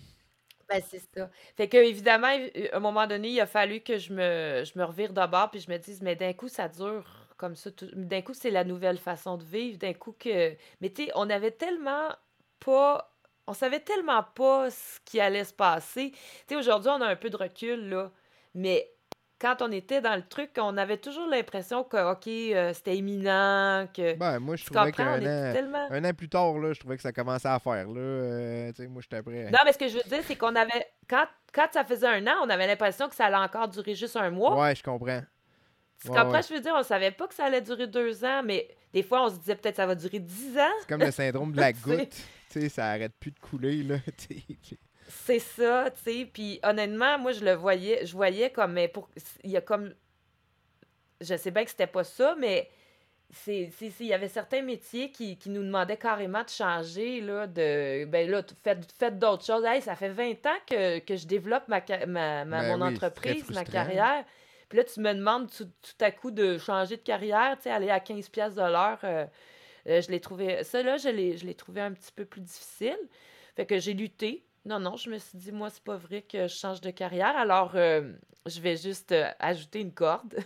[0.68, 1.30] Ben, c'est ça.
[1.56, 4.84] Fait que, évidemment, à un moment donné, il a fallu que je me, je me
[4.84, 7.70] revire d'abord puis je me dise, mais d'un coup, ça dure comme ça.
[7.94, 9.78] D'un coup, c'est la nouvelle façon de vivre.
[9.78, 10.56] D'un coup que.
[10.82, 12.10] Mais tu sais, on avait tellement
[12.60, 13.10] pas.
[13.46, 16.12] On savait tellement pas ce qui allait se passer.
[16.12, 18.10] Tu sais, aujourd'hui, on a un peu de recul, là.
[18.54, 18.90] Mais
[19.42, 23.86] quand on était dans le truc, on avait toujours l'impression que, OK, euh, c'était imminent,
[23.94, 24.14] que...
[24.16, 27.12] Ben, moi, je trouvais qu'un an, un an plus tard, là, je trouvais que ça
[27.12, 28.00] commençait à faire, là.
[28.00, 29.52] Euh, tu sais, moi, j'étais prêt.
[29.52, 30.88] Non, mais ce que je veux dire, c'est qu'on avait...
[31.10, 34.16] Quand, quand ça faisait un an, on avait l'impression que ça allait encore durer juste
[34.16, 34.58] un mois.
[34.58, 35.22] Ouais, je comprends.
[36.02, 36.42] Tu Ouais, comprends, ouais.
[36.48, 39.24] je veux dire, on savait pas que ça allait durer deux ans, mais des fois,
[39.26, 40.72] on se disait peut-être que ça va durer dix ans.
[40.82, 42.10] C'est comme le syndrome de la goutte.
[42.52, 43.96] Tu sais, ça arrête plus de couler, là.
[45.08, 46.26] C'est ça, tu sais.
[46.32, 49.10] Puis honnêtement, moi, je le voyais, je voyais comme, mais pour,
[49.44, 49.94] il y a comme,
[51.22, 52.70] je sais bien que c'était pas ça, mais
[53.32, 53.70] c'est,
[54.00, 58.30] il y avait certains métiers qui, qui nous demandaient carrément de changer, là, de, ben
[58.30, 59.64] là, faites, faites d'autres choses.
[59.66, 62.94] Hey, ça fait 20 ans que, que je développe ma, ma, ma- Ben mon oui,
[62.94, 64.24] entreprise, ma carrière.
[64.74, 67.70] Puis là, tu me demandes tout, tout à coup de changer de carrière, tu sais,
[67.70, 68.98] aller à 15 pièces de l'heure.
[69.04, 69.28] euh,
[69.88, 72.42] euh, je l'ai trouvé, ça là, je l'ai, je l'ai trouvé un petit peu plus
[72.42, 72.98] difficile.
[73.56, 74.48] Fait que j'ai lutté.
[74.66, 77.38] Non, non, je me suis dit, moi, c'est pas vrai que je change de carrière.
[77.38, 78.14] Alors, euh,
[78.48, 80.40] je vais juste ajouter une corde.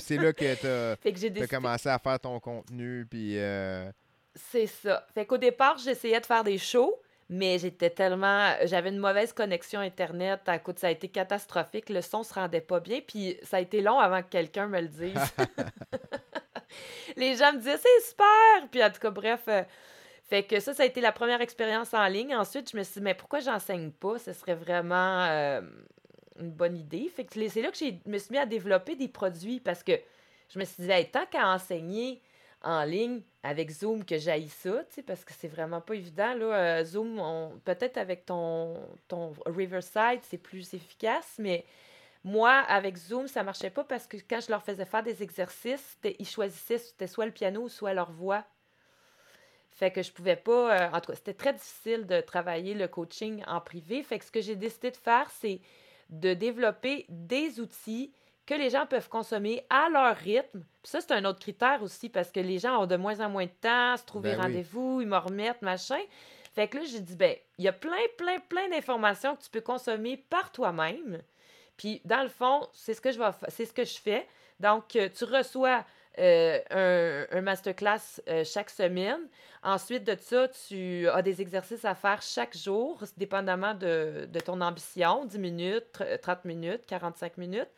[0.00, 3.38] C'est là que t'as fait que j'ai as commencé à faire ton contenu, puis...
[4.34, 5.06] C'est ça.
[5.14, 7.00] Fait qu'au départ, j'essayais de faire des shows,
[7.32, 8.52] mais j'étais tellement.
[8.64, 10.42] J'avais une mauvaise connexion Internet.
[10.46, 11.88] À cause, ça a été catastrophique.
[11.88, 13.00] Le son se rendait pas bien.
[13.00, 15.14] Puis ça a été long avant que quelqu'un me le dise.
[17.16, 18.68] Les gens me disaient, c'est super!
[18.70, 19.40] Puis en tout cas, bref.
[19.48, 19.62] euh,
[20.28, 22.34] fait que ça, ça a été la première expérience en ligne.
[22.34, 24.18] Ensuite, je me suis dit, mais pourquoi j'enseigne pas?
[24.18, 25.62] Ce serait vraiment euh,
[26.38, 27.10] une bonne idée.
[27.14, 29.92] Fait que c'est là que je me suis mis à développer des produits parce que
[30.50, 32.20] je me suis dit, Hey, tant qu'à enseigner
[32.64, 36.34] en ligne avec Zoom, que j'aille ça, parce que c'est vraiment pas évident.
[36.34, 38.88] Là, Euh, Zoom, peut-être avec ton,
[39.46, 41.64] Riverside, c'est plus efficace, mais
[42.24, 45.98] moi, avec Zoom, ça marchait pas parce que quand je leur faisais faire des exercices,
[46.18, 48.44] ils choisissaient c'était soit le piano soit leur voix.
[49.72, 50.76] Fait que je pouvais pas.
[50.76, 54.02] euh, en tout cas, c'était très difficile de travailler le coaching en privé.
[54.02, 55.60] Fait que ce que j'ai décidé de faire, c'est
[56.10, 58.12] de développer des outils
[58.46, 60.60] que les gens peuvent consommer à leur rythme.
[60.82, 63.28] Puis ça, c'est un autre critère aussi parce que les gens ont de moins en
[63.30, 64.42] moins de temps, se trouver Ben oui.
[64.46, 66.00] rendez-vous, ils me remettent, machin.
[66.54, 69.50] Fait que là, j'ai dit, ben, il y a plein, plein, plein d'informations que tu
[69.50, 71.22] peux consommer par toi-même.
[71.76, 74.26] Puis, dans le fond, c'est ce que je vais c'est ce que je fais.
[74.60, 75.84] Donc, euh, tu reçois
[76.18, 79.20] euh, un, un masterclass euh, chaque semaine.
[79.62, 84.60] Ensuite de ça, tu as des exercices à faire chaque jour, dépendamment de, de ton
[84.60, 87.70] ambition, 10 minutes, tr- 30 minutes, 45 minutes.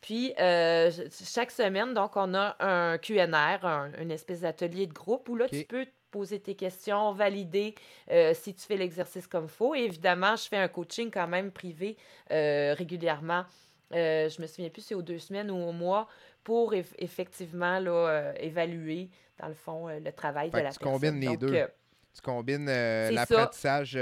[0.00, 0.90] Puis, euh,
[1.24, 5.48] chaque semaine, donc, on a un QNR, un, une espèce d'atelier de groupe où là,
[5.48, 7.74] tu peux poser tes questions, valider
[8.10, 9.74] euh, si tu fais l'exercice comme il faut.
[9.74, 11.96] Et évidemment, je fais un coaching quand même privé
[12.30, 13.44] euh, régulièrement.
[13.92, 16.08] Euh, je me souviens plus si c'est aux deux semaines ou au mois
[16.44, 20.92] pour eff- effectivement là, évaluer, dans le fond, le travail Fait de la tu personne.
[20.92, 21.66] combines les Donc, deux.
[22.14, 23.98] Tu combines l'apprentissage,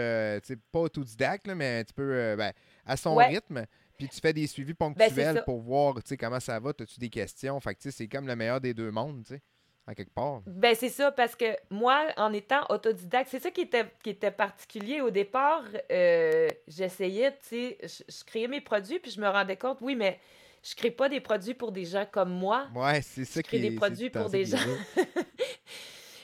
[0.73, 2.53] pas autodidacte, là, mais un petit peu ben,
[2.85, 3.27] à son Ouais.
[3.27, 3.65] rythme.
[3.99, 6.71] Puis tu fais des suivis Ben, ponctuels pour voir comment ça va.
[6.71, 7.59] As-tu des questions?
[7.61, 9.43] Fait que c'est comme le meilleur des deux mondes, tu sais,
[9.87, 10.43] en quelque part.
[10.47, 14.31] Ben, c'est ça, parce que moi, en étant autodidacte, c'est ça qui était, qui était
[14.31, 15.01] particulier.
[15.01, 19.57] Au départ, euh, j'essayais, tu sais, je, je créais mes produits, puis je me rendais
[19.57, 20.19] compte, oui, mais
[20.63, 22.67] je crée pas des produits pour des gens comme moi.
[22.75, 24.59] Ouais, c'est ça crée qui des est- produits pour des gens.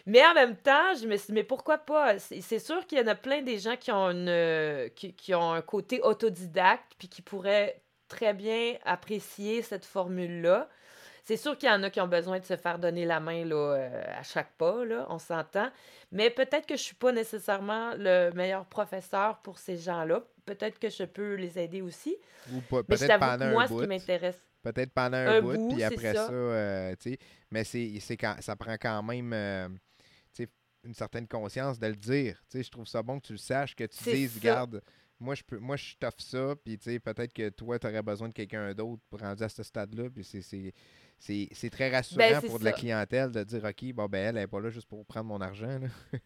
[0.06, 2.18] Mais en même temps, je me suis dit, mais pourquoi pas?
[2.18, 5.34] C'est sûr qu'il y en a plein des gens qui ont, une, euh, qui, qui
[5.34, 10.68] ont un côté autodidacte, puis qui pourraient très bien apprécier cette formule-là.
[11.24, 13.44] C'est sûr qu'il y en a qui ont besoin de se faire donner la main
[13.44, 15.70] là, euh, à chaque pas, là, on s'entend.
[16.10, 20.24] Mais peut-être que je suis pas nécessairement le meilleur professeur pour ces gens-là.
[20.44, 22.16] Peut-être que je peux les aider aussi.
[22.52, 23.86] Ou peut-être pendant moi, un ce qui bout.
[23.86, 26.32] m'intéresse, Peut-être pendant un, Un bout, bout, puis après ça, ça.
[26.32, 27.18] euh, tu sais.
[27.50, 29.68] Mais c'est, c'est quand, ça prend quand même euh,
[30.84, 32.42] une certaine conscience de le dire.
[32.50, 34.38] Tu sais, je trouve ça bon que tu le saches, que tu dises, ça.
[34.38, 34.82] regarde,
[35.20, 38.02] moi je peux moi je t'offre ça, puis tu sais, peut-être que toi, tu aurais
[38.02, 40.10] besoin de quelqu'un d'autre pour rendu à ce stade-là.
[40.10, 44.18] Puis c'est, très rassurant Ben, c'est pour de la clientèle de dire OK, bon ben
[44.18, 45.78] elle, elle n'est pas là juste pour prendre mon argent.
[45.78, 45.88] là.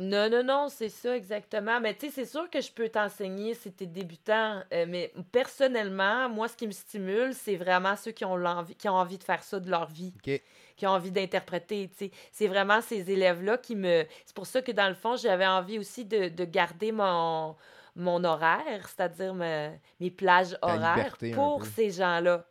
[0.00, 1.80] Non, non, non, c'est ça exactement.
[1.80, 4.62] Mais tu sais, c'est sûr que je peux t'enseigner si tu es débutant.
[4.72, 8.88] euh, mais personnellement, moi, ce qui me stimule, c'est vraiment ceux qui ont, l'envie, qui
[8.88, 10.40] ont envie de faire ça de leur vie, OK.
[10.76, 11.88] qui ont envie d'interpréter.
[11.90, 12.10] tu sais.
[12.30, 14.04] C'est vraiment ces élèves-là qui me.
[14.24, 17.56] C'est pour ça que dans le fond, j'avais envie aussi de, de garder mon,
[17.96, 21.66] mon horaire, c'est-à-dire me- mes plages Ta horaires liberté un pour peu.
[21.74, 22.44] ces gens-là.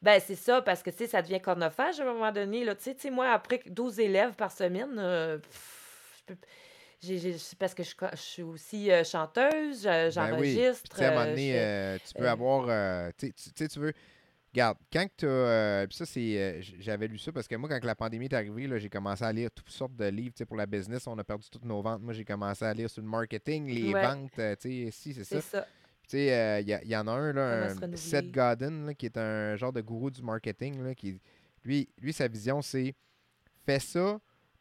[0.00, 2.64] Ben, c'est ça, parce que, tu sais, ça devient chronophage à un moment donné.
[2.64, 2.74] Là.
[2.76, 6.40] Tu sais, tu sais, moi, après 12 élèves par semaine, euh, pff, je peux-
[7.00, 10.54] c'est parce que je, je suis aussi euh, chanteuse, je- Ben oui.
[10.54, 11.02] J'enregistre.
[11.02, 12.66] à un moment euh, donné, je fais- euh, tu peux euh, avoir.
[12.68, 13.92] euh, tu sais, tu- veux.
[14.52, 15.86] Regarde, quand tu as.
[15.88, 16.38] puis ça, c'est.
[16.38, 19.22] euh, J'avais lu ça parce que moi, quand la pandémie est arrivée, là, j'ai commencé
[19.22, 21.06] à lire toutes sortes de livres tu sais, pour la business.
[21.06, 22.00] On a perdu toutes nos ventes.
[22.02, 24.02] Moi, j'ai commencé à lire sur le marketing, les Ouais.
[24.02, 24.38] ventes.
[24.38, 25.40] euh, tu sais, si, c'est ça.
[25.40, 25.66] c'est ça.
[26.04, 27.96] Tu sais, euh, il y, en a un, là, un.
[27.96, 30.82] Seth Godin, là, qui est un genre de gourou du marketing.
[30.82, 31.20] Là, qui,
[31.62, 32.94] lui, lui, sa vision, c'est
[33.66, 34.18] fais ça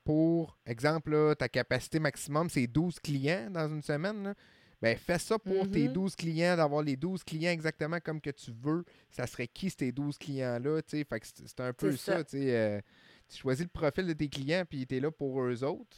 [0.08, 4.24] pour, exemple, là, ta capacité maximum, c'est 12 clients dans une semaine.
[4.24, 4.34] là,
[4.82, 5.94] ben fais ça pour tes Mhm.
[5.94, 8.86] 12 clients, d'avoir les 12 clients exactement comme que tu veux.
[9.12, 12.80] Ça serait qui ces 12 clients-là, c'est un peu ça, euh,
[13.28, 15.98] tu choisis le profil de tes clients, puis tu es là pour eux autres.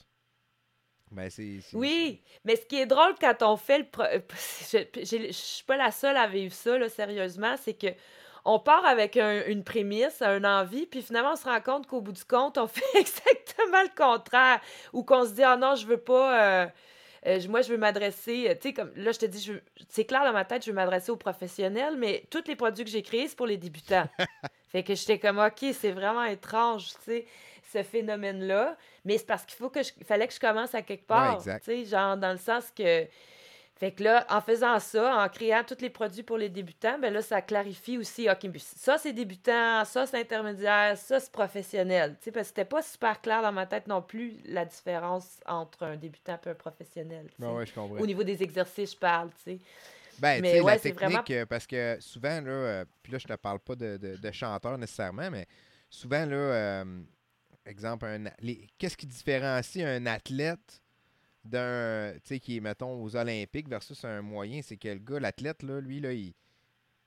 [1.12, 1.30] Ben,
[1.74, 3.86] Oui, mais ce qui est drôle quand on fait le...
[3.86, 4.22] pro- euh,
[4.72, 7.88] Je j'ai- je suis pas la seule à vivre ça, là, sérieusement, c'est que
[8.52, 12.02] on part avec un- une prémisse, une envie, puis finalement, on se rend compte qu'au
[12.02, 14.60] bout du compte, on fait exactement le contraire.
[14.94, 16.64] Ou qu'on se dit, ah non, je veux pas...
[16.64, 16.68] euh,
[17.28, 18.48] euh, moi, je veux m'adresser...
[18.50, 19.52] euh, Tu sais, comme là, je te dis,
[19.90, 22.90] c'est clair dans ma tête, je veux m'adresser aux professionnels, mais tous les produits que
[22.92, 24.08] j'ai créés, c'est pour les débutants.
[24.72, 27.26] fait que j'étais comme, OK, c'est vraiment étrange, tu sais,
[27.72, 28.76] ce phénomène-là.
[29.06, 29.92] Mais c'est parce qu'il faut que je...
[30.08, 31.38] fallait que je commence à quelque part.
[31.60, 33.06] Tu sais, genre dans le sens que.
[33.80, 37.14] Fait que là, en faisant ça, en créant tous les produits pour les débutants, ben
[37.14, 42.18] là, ça clarifie aussi, OK, ça, c'est débutant, ça, c'est intermédiaire, ça, c'est professionnel.
[42.20, 45.40] Tu sais, parce que c'était pas super clair dans ma tête non plus, la différence
[45.46, 47.28] entre un débutant et un professionnel.
[47.40, 47.98] Ben ouais, je comprends.
[48.02, 49.60] Au niveau des exercices, je parle, tu sais.
[50.20, 52.86] Ben, tu Mais sais, ouais, la c'est technique, vraiment- euh, parce que souvent, là, euh,
[53.02, 55.48] puis là, je te parle pas de, de, de chanteur nécessairement, mais
[55.90, 57.02] souvent, là, euh,
[57.66, 60.82] exemple, un, a- les- qu'est-ce qui différencie un athlète
[61.44, 65.20] d'un, tu sais, qui est, mettons, aux Olympiques versus un moyen, c'est que le gars,
[65.20, 66.34] l'athlète, là, lui, là, il,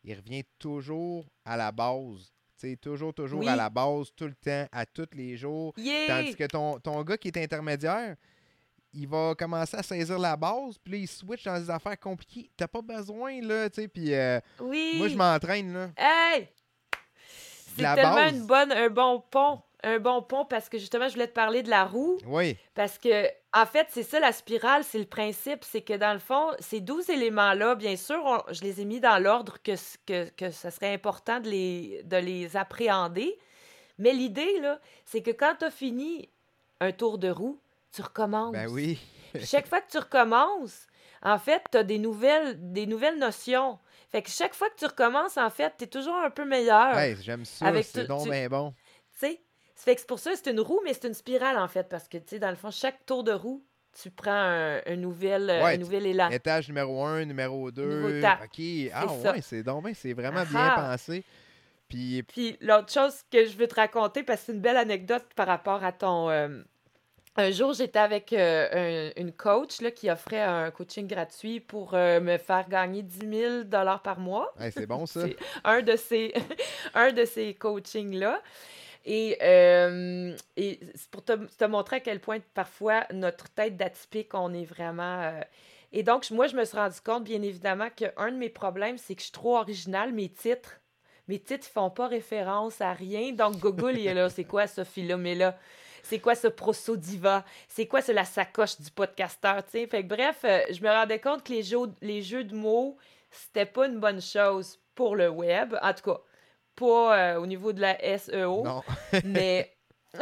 [0.04, 2.32] il revient toujours à la base.
[2.58, 3.48] Tu sais, toujours, toujours Oui.
[3.48, 5.72] à la base, tout le temps, à tous les jours.
[5.76, 6.06] Yeah!
[6.06, 8.16] Tandis que ton, ton gars qui est intermédiaire,
[8.94, 12.50] il va commencer à saisir la base, puis là, il switch dans des affaires compliquées.
[12.56, 14.94] T'as pas besoin, là, tu sais, puis euh, Oui!
[14.98, 15.90] moi, je m'entraîne, là.
[15.96, 16.48] Hey!
[17.74, 18.34] C'est la tellement base.
[18.34, 19.62] une bonne, un bon pont.
[19.84, 22.16] Un bon pont parce que justement, je voulais te parler de la roue.
[22.26, 25.64] Oui, Parce que, en fait, c'est ça la spirale, c'est le principe.
[25.64, 29.00] C'est que dans le fond, ces 12 éléments-là, bien sûr, on- je les ai mis
[29.00, 29.72] dans l'ordre que,
[30.06, 33.36] que, que ça serait important de les, de les appréhender.
[33.98, 36.28] Mais l'idée, là, c'est que quand tu as fini
[36.80, 37.58] un tour de roue,
[37.92, 38.52] tu recommences.
[38.52, 38.98] ben oui.
[39.44, 40.86] Chaque fois que tu recommences,
[41.22, 43.78] en fait, tu as des nouvelles, des nouvelles notions.
[44.10, 46.96] Fait que chaque fois que tu recommences, en fait, tu es toujours un peu meilleur.
[46.96, 48.74] Hey, j'aime ça, Avec c'est donc tu- bon.
[49.18, 49.40] Tu sais?
[49.84, 52.08] Fait que c'est pour ça c'est une roue, mais c'est une spirale, en fait, parce
[52.08, 53.64] que, tu sais, dans le fond, chaque tour de roue,
[54.00, 56.30] tu prends un, un nouvel, euh, Ouais, un nouvel élan.
[56.30, 57.84] Étage numéro 1, numéro 2.
[57.84, 58.42] Nouveau tape.
[58.44, 58.64] OK.
[58.94, 61.24] Ah ouais, c'est donc c'est vraiment bien pensé.
[61.88, 65.26] Puis, Puis l'autre chose que je veux te raconter, parce que c'est une belle anecdote
[65.36, 66.30] par rapport à ton...
[66.30, 66.62] euh,
[67.36, 71.92] Un jour, j'étais avec euh, un- une coach là, qui offrait un coaching gratuit pour
[71.94, 73.18] euh, me faire gagner 10
[73.66, 74.54] 000 par mois.
[74.58, 75.24] hey, c'est bon, ça.
[75.64, 76.32] Un de ces,
[76.94, 78.40] un de ces coachings-là.
[79.04, 84.52] Et, euh, et c'est pour te, montrer à quel point parfois notre tête d'atypique, on
[84.54, 85.22] est vraiment.
[85.22, 85.40] euh,
[85.92, 89.14] Et donc, moi, je me suis rendu compte, bien évidemment, qu'un de mes problèmes, c'est
[89.14, 90.12] que je suis trop originale.
[90.12, 90.80] Mes titres,
[91.28, 93.32] mes titres, font pas référence à rien.
[93.32, 94.28] Donc, Google, il est là.
[94.30, 95.58] C'est quoi ça, Philomela?
[96.04, 97.44] C'est quoi ce prosodiva?
[97.68, 99.64] C'est quoi c'est la sacoche du podcasteur?
[99.64, 99.86] tu sais?
[99.86, 102.96] Fait que bref, euh, je me rendais compte que les jeux, les jeux de mots,
[103.30, 105.76] c'était pas une bonne chose pour le web.
[105.80, 106.20] En tout cas,
[106.74, 108.64] pas euh, au niveau de la SEO.
[108.64, 108.82] Non.
[109.24, 109.74] Mais,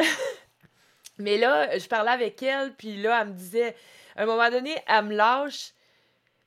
[1.19, 3.75] mais là, je parlais avec elle, puis là, elle me disait,
[4.17, 5.73] à un moment donné, elle me lâche.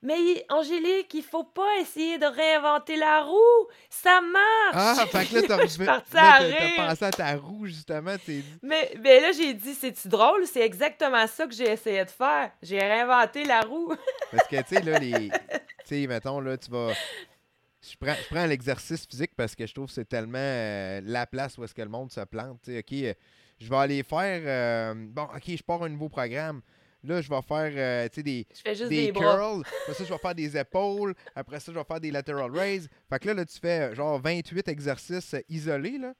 [0.04, 3.68] Mais Angélique, il faut pas essayer de réinventer la roue.
[3.90, 4.74] Ça marche.
[4.74, 5.58] Ah, fait que là, t'as
[6.90, 8.16] pensé à ta roue, justement.
[8.28, 10.46] Dit, Mais, mais là, j'ai dit, c'est-tu drôle?
[10.46, 12.52] C'est exactement ça que j'ai essayé de faire.
[12.62, 13.94] J'ai réinventé la roue.
[14.30, 15.30] Parce que, tu sais, là, les.
[15.30, 15.40] Tu
[15.86, 16.90] sais, mettons, là, tu vas.
[17.86, 21.28] Je prends, je prends l'exercice physique parce que je trouve que c'est tellement euh, la
[21.28, 22.62] place où est-ce que le monde se plante.
[22.70, 23.14] OK, euh,
[23.60, 24.42] je vais aller faire.
[24.46, 26.62] euh, bon, OK, je pars un nouveau programme.
[27.04, 29.64] Là, je vais faire, des, Je fais juste des, des, curls.
[29.82, 31.14] Après ça, je vais faire des épaules.
[31.36, 32.88] Après ça, je vais faire des lateral raises.
[33.10, 36.14] Fait que là, là tu fais genre 28 exercices isolés, là.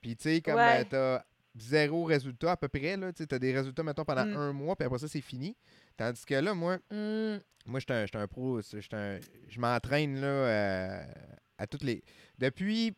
[0.00, 0.86] Puis, tu sais, comme Ouais.
[0.86, 1.22] t'as
[1.54, 2.96] zéro résultat à peu près.
[3.14, 4.36] Tu t'as des résultats, mettons, pendant Mm.
[4.36, 5.54] un mois, puis après ça, c'est fini.
[5.96, 7.38] Tandis que là, moi, Hmm.
[7.66, 8.60] moi, je un, un pro.
[8.60, 11.04] je m'entraîne là euh,
[11.58, 12.02] à toutes les.
[12.38, 12.94] Depuis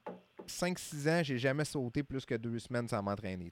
[0.47, 3.51] 5-6 ans, j'ai jamais sauté plus que deux semaines sans m'entraîner.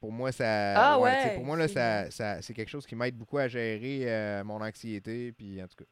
[0.00, 0.94] Pour moi, ça.
[0.94, 3.46] Ah ouais, pour moi, là, c'est ça, ça- c'est quelque chose qui m'aide beaucoup à
[3.46, 5.32] gérer euh, mon anxiété.
[5.32, 5.84] Puis en tout cas.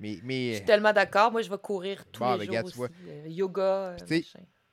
[0.00, 1.30] Mais, Je mais suis tellement d'accord.
[1.30, 2.80] Moi, je vais courir tous Bon, les ben, jours gars, aussi.
[3.08, 3.96] Euh, yoga, euh,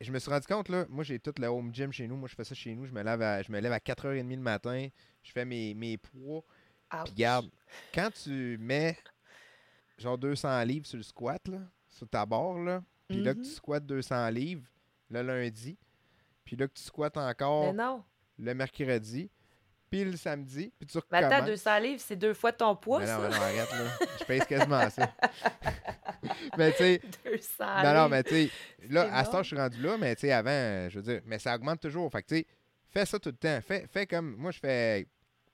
[0.02, 2.16] je me suis rendu compte, là, moi, j'ai tout le home gym chez nous.
[2.16, 2.86] Moi, je fais ça chez nous.
[2.86, 4.88] Je me lève à, je me lève à 4h30 le matin.
[5.22, 6.42] Je fais mes, mes poids.
[7.06, 7.50] Puis garde,
[7.94, 8.98] quand tu mets
[9.98, 13.50] genre 200 livres sur le squat, là, sur ta barre, là, puis là que tu
[13.50, 14.64] squattes 200 livres
[15.10, 15.78] le lundi,
[16.46, 18.04] puis là que tu squattes encore non.
[18.38, 19.30] le mercredi,
[19.90, 21.50] puis le samedi, puis tu Mais attends, recommences.
[21.50, 23.30] 200 livres, c'est deux fois ton poids, Mais non, ça?
[23.30, 24.08] mais non, arrête, là.
[24.20, 25.12] Je pèse quasiment ça.
[26.58, 28.10] mais tu sais, 200 non, non, livres.
[28.10, 28.52] mais tu sais,
[28.90, 31.22] là, à ce temps, je suis rendu là, mais tu sais, avant, je veux dire,
[31.26, 32.12] mais ça augmente toujours.
[32.12, 32.46] Fait que tu sais,
[32.90, 33.60] fais ça tout le temps.
[33.66, 35.08] Fais, fais comme, moi, je fais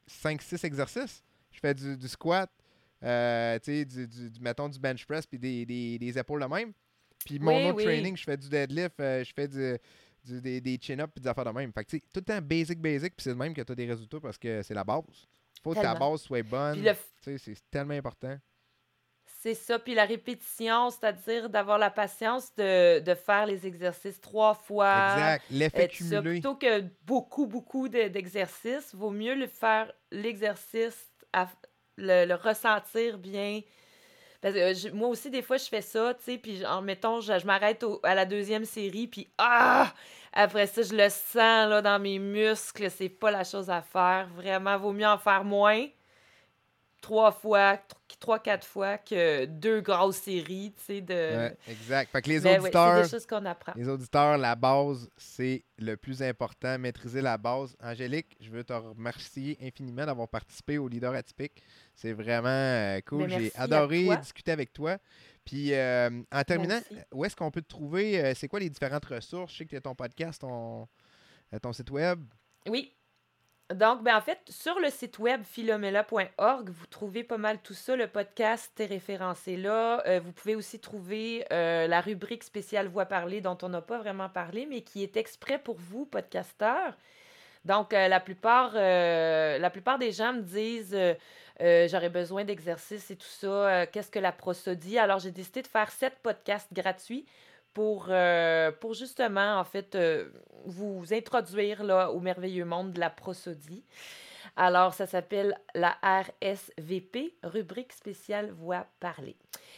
[0.09, 1.23] 5-6 exercices.
[1.51, 2.49] Je fais du, du squat,
[3.03, 6.47] euh, tu sais, du, du, mettons du bench press puis des, des, des épaules de
[6.47, 6.73] même.
[7.25, 11.11] Puis mon autre training, je fais du deadlift, euh, je fais du, des, des chin-ups
[11.13, 11.71] puis des affaires de même.
[11.71, 13.71] Fait que, tu sais, tout le temps basic, basic, puis c'est le même que tu
[13.71, 15.03] as des résultats parce que c'est la base.
[15.63, 16.75] Faut que ta base soit bonne.
[17.23, 18.37] Tu sais, c'est tellement important.
[19.45, 19.77] C'est ça.
[19.77, 25.13] Puis la répétition, c'est-à-dire d'avoir la patience de, de, faire les exercices trois fois.
[25.13, 25.43] Exact.
[25.51, 26.31] L'effet cumulé.
[26.31, 31.11] Plutôt que beaucoup, beaucoup d'exercices, vaut mieux le faire l'exercice,
[31.95, 33.61] le, le, ressentir bien.
[34.41, 37.37] Parce que moi aussi, des fois, je fais ça, tu sais, puis en mettons, je,
[37.37, 39.93] je m'arrête à la deuxième série, puis ah!
[40.33, 44.27] Après ça, je le sens là, dans mes muscles, c'est pas la chose à faire.
[44.35, 45.85] Vraiment, vaut mieux en faire moins
[47.05, 47.79] trois fois,
[48.19, 51.55] trois, quatre fois que deux grosses séries, tu sais, de...
[51.67, 52.11] exact.
[52.11, 53.03] Fait que les auditeurs...
[53.03, 53.73] des choses qu'on apprend.
[53.75, 57.77] Les auditeurs, la base, c'est le plus important, maîtriser la base.
[57.79, 61.61] Angélique, je veux te remercier infiniment d'avoir participé au Leader Atypique.
[61.93, 63.27] C'est vraiment euh, cool.
[63.27, 64.97] Ben, J'ai adoré discuter avec toi.
[65.45, 66.79] Puis, euh, en terminant,
[67.13, 68.19] où est-ce qu'on peut te trouver?
[68.19, 69.53] Euh, c'est quoi les différentes ressources?
[69.53, 70.87] Je sais que tu as ton podcast, ton,
[71.61, 72.19] ton site web.
[72.67, 72.95] Oui,
[73.74, 77.95] donc, ben, en fait, sur le site web philomela.org, vous trouvez pas mal tout ça.
[77.95, 80.03] Le podcast est référencé là.
[80.05, 83.97] Euh, vous pouvez aussi trouver euh, la rubrique spéciale Voix parlée dont on n'a pas
[83.97, 86.95] vraiment parlé, mais qui est exprès pour vous, podcasteurs.
[87.66, 90.95] Donc, euh, la, plupart, la plupart des gens me disent
[91.59, 93.88] j'aurais besoin d'exercices et tout ça.
[93.88, 94.99] Qu'est-ce que la prosodie?
[94.99, 97.26] Alors, j'ai décidé de faire sept podcasts gratuits
[97.76, 100.30] pour, euh, pour justement, en fait, euh,
[100.65, 103.84] vous introduire là, au merveilleux monde de la prosodie.
[104.55, 109.36] Alors, ça s'appelle la RSVP, rubrique spéciale voix parlée.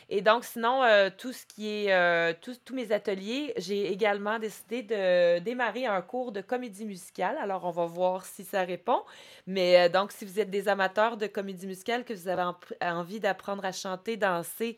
[0.09, 5.39] Et donc, sinon, euh, tout ce qui est, tous mes ateliers, j'ai également décidé de
[5.39, 7.35] démarrer un cours de comédie musicale.
[7.41, 9.01] Alors, on va voir si ça répond.
[9.47, 13.65] Mais donc, si vous êtes des amateurs de comédie musicale, que vous avez envie d'apprendre
[13.65, 14.77] à chanter, danser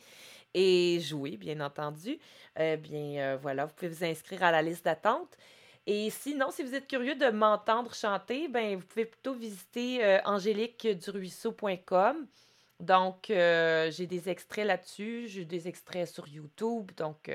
[0.54, 2.20] et jouer, bien entendu,
[2.58, 5.38] eh bien, euh, voilà, vous pouvez vous inscrire à la liste d'attente.
[5.86, 10.20] Et sinon, si vous êtes curieux de m'entendre chanter, ben, vous pouvez plutôt visiter euh,
[10.26, 12.28] angéliqueduruisseau.com.
[12.80, 16.92] Donc, euh, j'ai des extraits là-dessus, j'ai des extraits sur YouTube.
[16.96, 17.30] Donc,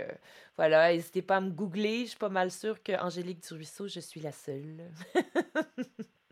[0.56, 2.04] voilà, n'hésitez pas à me googler.
[2.04, 4.90] Je suis pas mal sûre que Angélique Duruisseau, je suis la seule.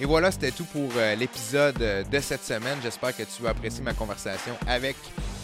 [0.00, 1.76] Et voilà, c'était tout pour l'épisode
[2.10, 2.78] de cette semaine.
[2.82, 4.96] J'espère que tu as apprécié ma conversation avec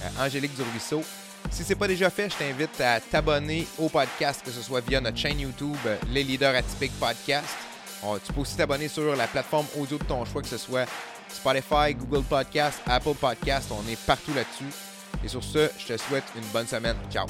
[0.03, 1.05] euh, Angélique Durvisseau.
[1.51, 4.81] Si ce n'est pas déjà fait, je t'invite à t'abonner au podcast, que ce soit
[4.81, 7.47] via notre chaîne YouTube, euh, Les Leaders Atypiques Podcast.
[8.25, 10.87] tu peux aussi t'abonner sur la plateforme audio de ton choix, que ce soit
[11.29, 13.71] Spotify, Google Podcast, Apple Podcast.
[13.71, 14.75] On est partout là-dessus.
[15.25, 16.97] Et sur ce, je te souhaite une bonne semaine.
[17.11, 17.27] Ciao!